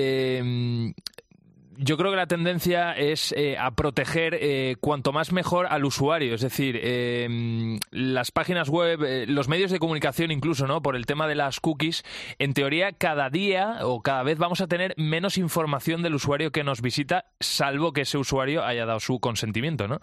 [1.79, 6.35] yo creo que la tendencia es eh, a proteger eh, cuanto más mejor al usuario.
[6.35, 10.83] Es decir, em, las páginas web, eh, los medios de comunicación incluso, ¿no?
[10.83, 12.05] Por el tema de las cookies,
[12.39, 16.65] en teoría cada día o cada vez vamos a tener menos información del usuario que
[16.65, 20.01] nos visita, salvo que ese usuario haya dado su consentimiento, ¿no?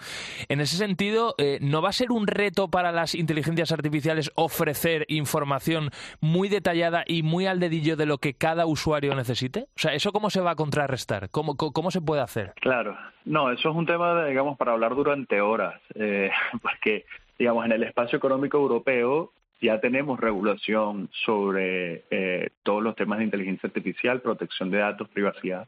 [0.50, 5.90] En ese sentido, ¿no va a ser un reto para las inteligencias artificiales ofrecer información
[6.20, 9.68] muy detallada y muy al dedillo de lo que cada usuario necesite?
[9.76, 11.30] O sea, ¿eso cómo se va a contrarrestar?
[11.30, 12.54] ¿Cómo, ¿Cómo se puede hacer?
[12.60, 17.06] Claro, no, eso es un tema, digamos, para hablar durante horas, eh, porque,
[17.38, 23.26] digamos, en el espacio económico europeo ya tenemos regulación sobre eh, todos los temas de
[23.26, 25.66] inteligencia artificial, protección de datos, privacidad,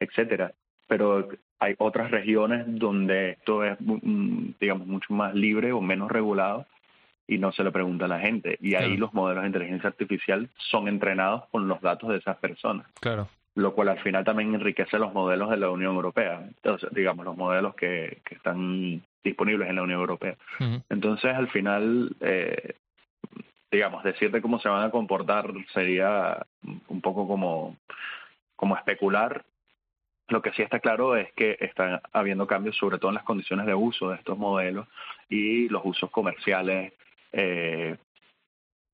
[0.00, 0.52] etcétera.
[0.88, 1.28] Pero
[1.60, 6.66] hay otras regiones donde esto es, mm, digamos, mucho más libre o menos regulado
[7.28, 8.58] y no se le pregunta a la gente.
[8.60, 12.86] Y ahí los modelos de inteligencia artificial son entrenados con los datos de esas personas.
[13.00, 17.24] Claro lo cual al final también enriquece los modelos de la Unión Europea, Entonces, digamos,
[17.24, 20.36] los modelos que, que están disponibles en la Unión Europea.
[20.90, 22.74] Entonces, al final, eh,
[23.70, 26.46] digamos, decirte cómo se van a comportar sería
[26.88, 27.76] un poco como,
[28.56, 29.42] como especular,
[30.28, 33.64] Lo que sí está claro es que están habiendo cambios, sobre todo en las condiciones
[33.66, 34.88] de uso de estos modelos
[35.28, 36.92] y los usos comerciales,
[37.32, 37.96] eh,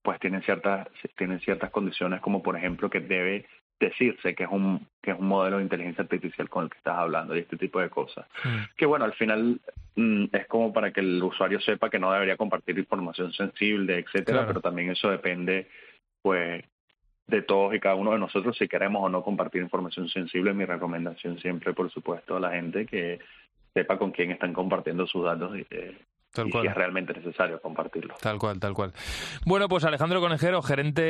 [0.02, 3.46] pues tienen ciertas tienen ciertas condiciones, como por ejemplo que debe
[3.86, 6.96] decirse que es un que es un modelo de inteligencia artificial con el que estás
[6.96, 8.26] hablando y este tipo de cosas.
[8.44, 8.76] Mm.
[8.76, 9.60] Que bueno, al final
[9.96, 14.46] mm, es como para que el usuario sepa que no debería compartir información sensible, etcétera,
[14.46, 15.68] pero también eso depende
[16.22, 16.64] pues
[17.26, 20.54] de todos y cada uno de nosotros si queremos o no compartir información sensible.
[20.54, 23.18] Mi recomendación siempre, por supuesto, a la gente que
[23.74, 25.96] sepa con quién están compartiendo sus datos y, eh,
[26.32, 26.62] Tal cual.
[26.62, 28.14] si es realmente necesario compartirlo.
[28.20, 28.92] Tal cual, tal cual.
[29.44, 31.02] Bueno, pues Alejandro Conejero, gerente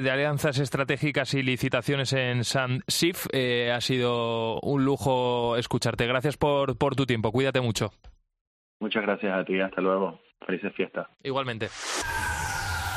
[0.00, 6.06] de alianzas estratégicas y licitaciones en SANSIF, eh, ha sido un lujo escucharte.
[6.06, 7.32] Gracias por, por tu tiempo.
[7.32, 7.90] Cuídate mucho.
[8.80, 9.60] Muchas gracias a ti.
[9.60, 10.20] Hasta luego.
[10.46, 11.08] Felices fiestas.
[11.24, 11.68] Igualmente.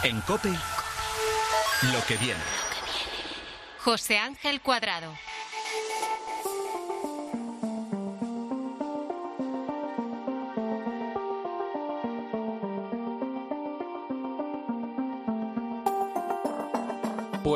[0.03, 2.39] En COPE, lo que viene.
[3.79, 5.11] José Ángel Cuadrado.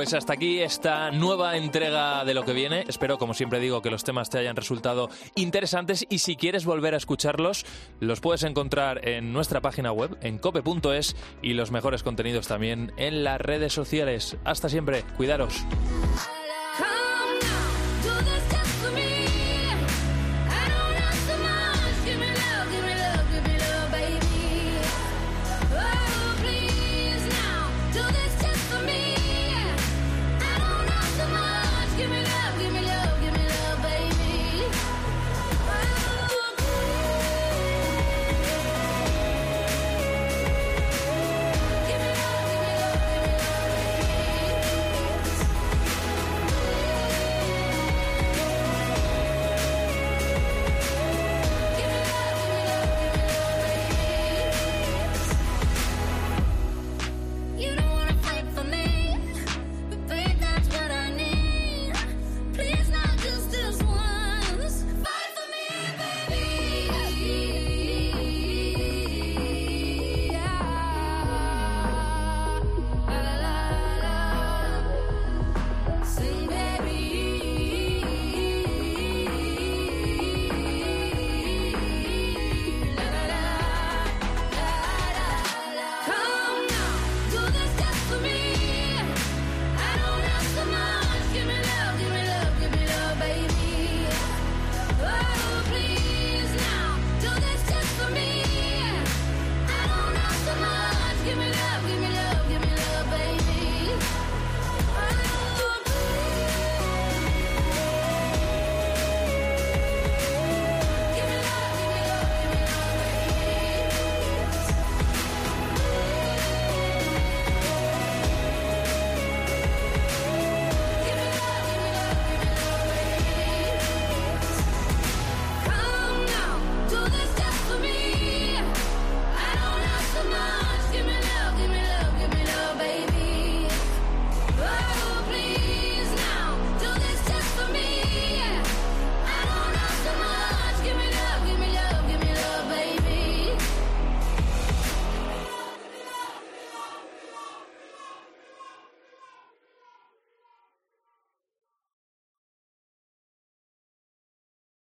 [0.05, 2.83] Pues hasta aquí esta nueva entrega de lo que viene.
[2.87, 6.93] Espero, como siempre digo, que los temas te hayan resultado interesantes y si quieres volver
[6.93, 7.65] a escucharlos,
[7.99, 13.23] los puedes encontrar en nuestra página web, en cope.es y los mejores contenidos también en
[13.23, 14.37] las redes sociales.
[14.43, 15.65] Hasta siempre, cuidaros.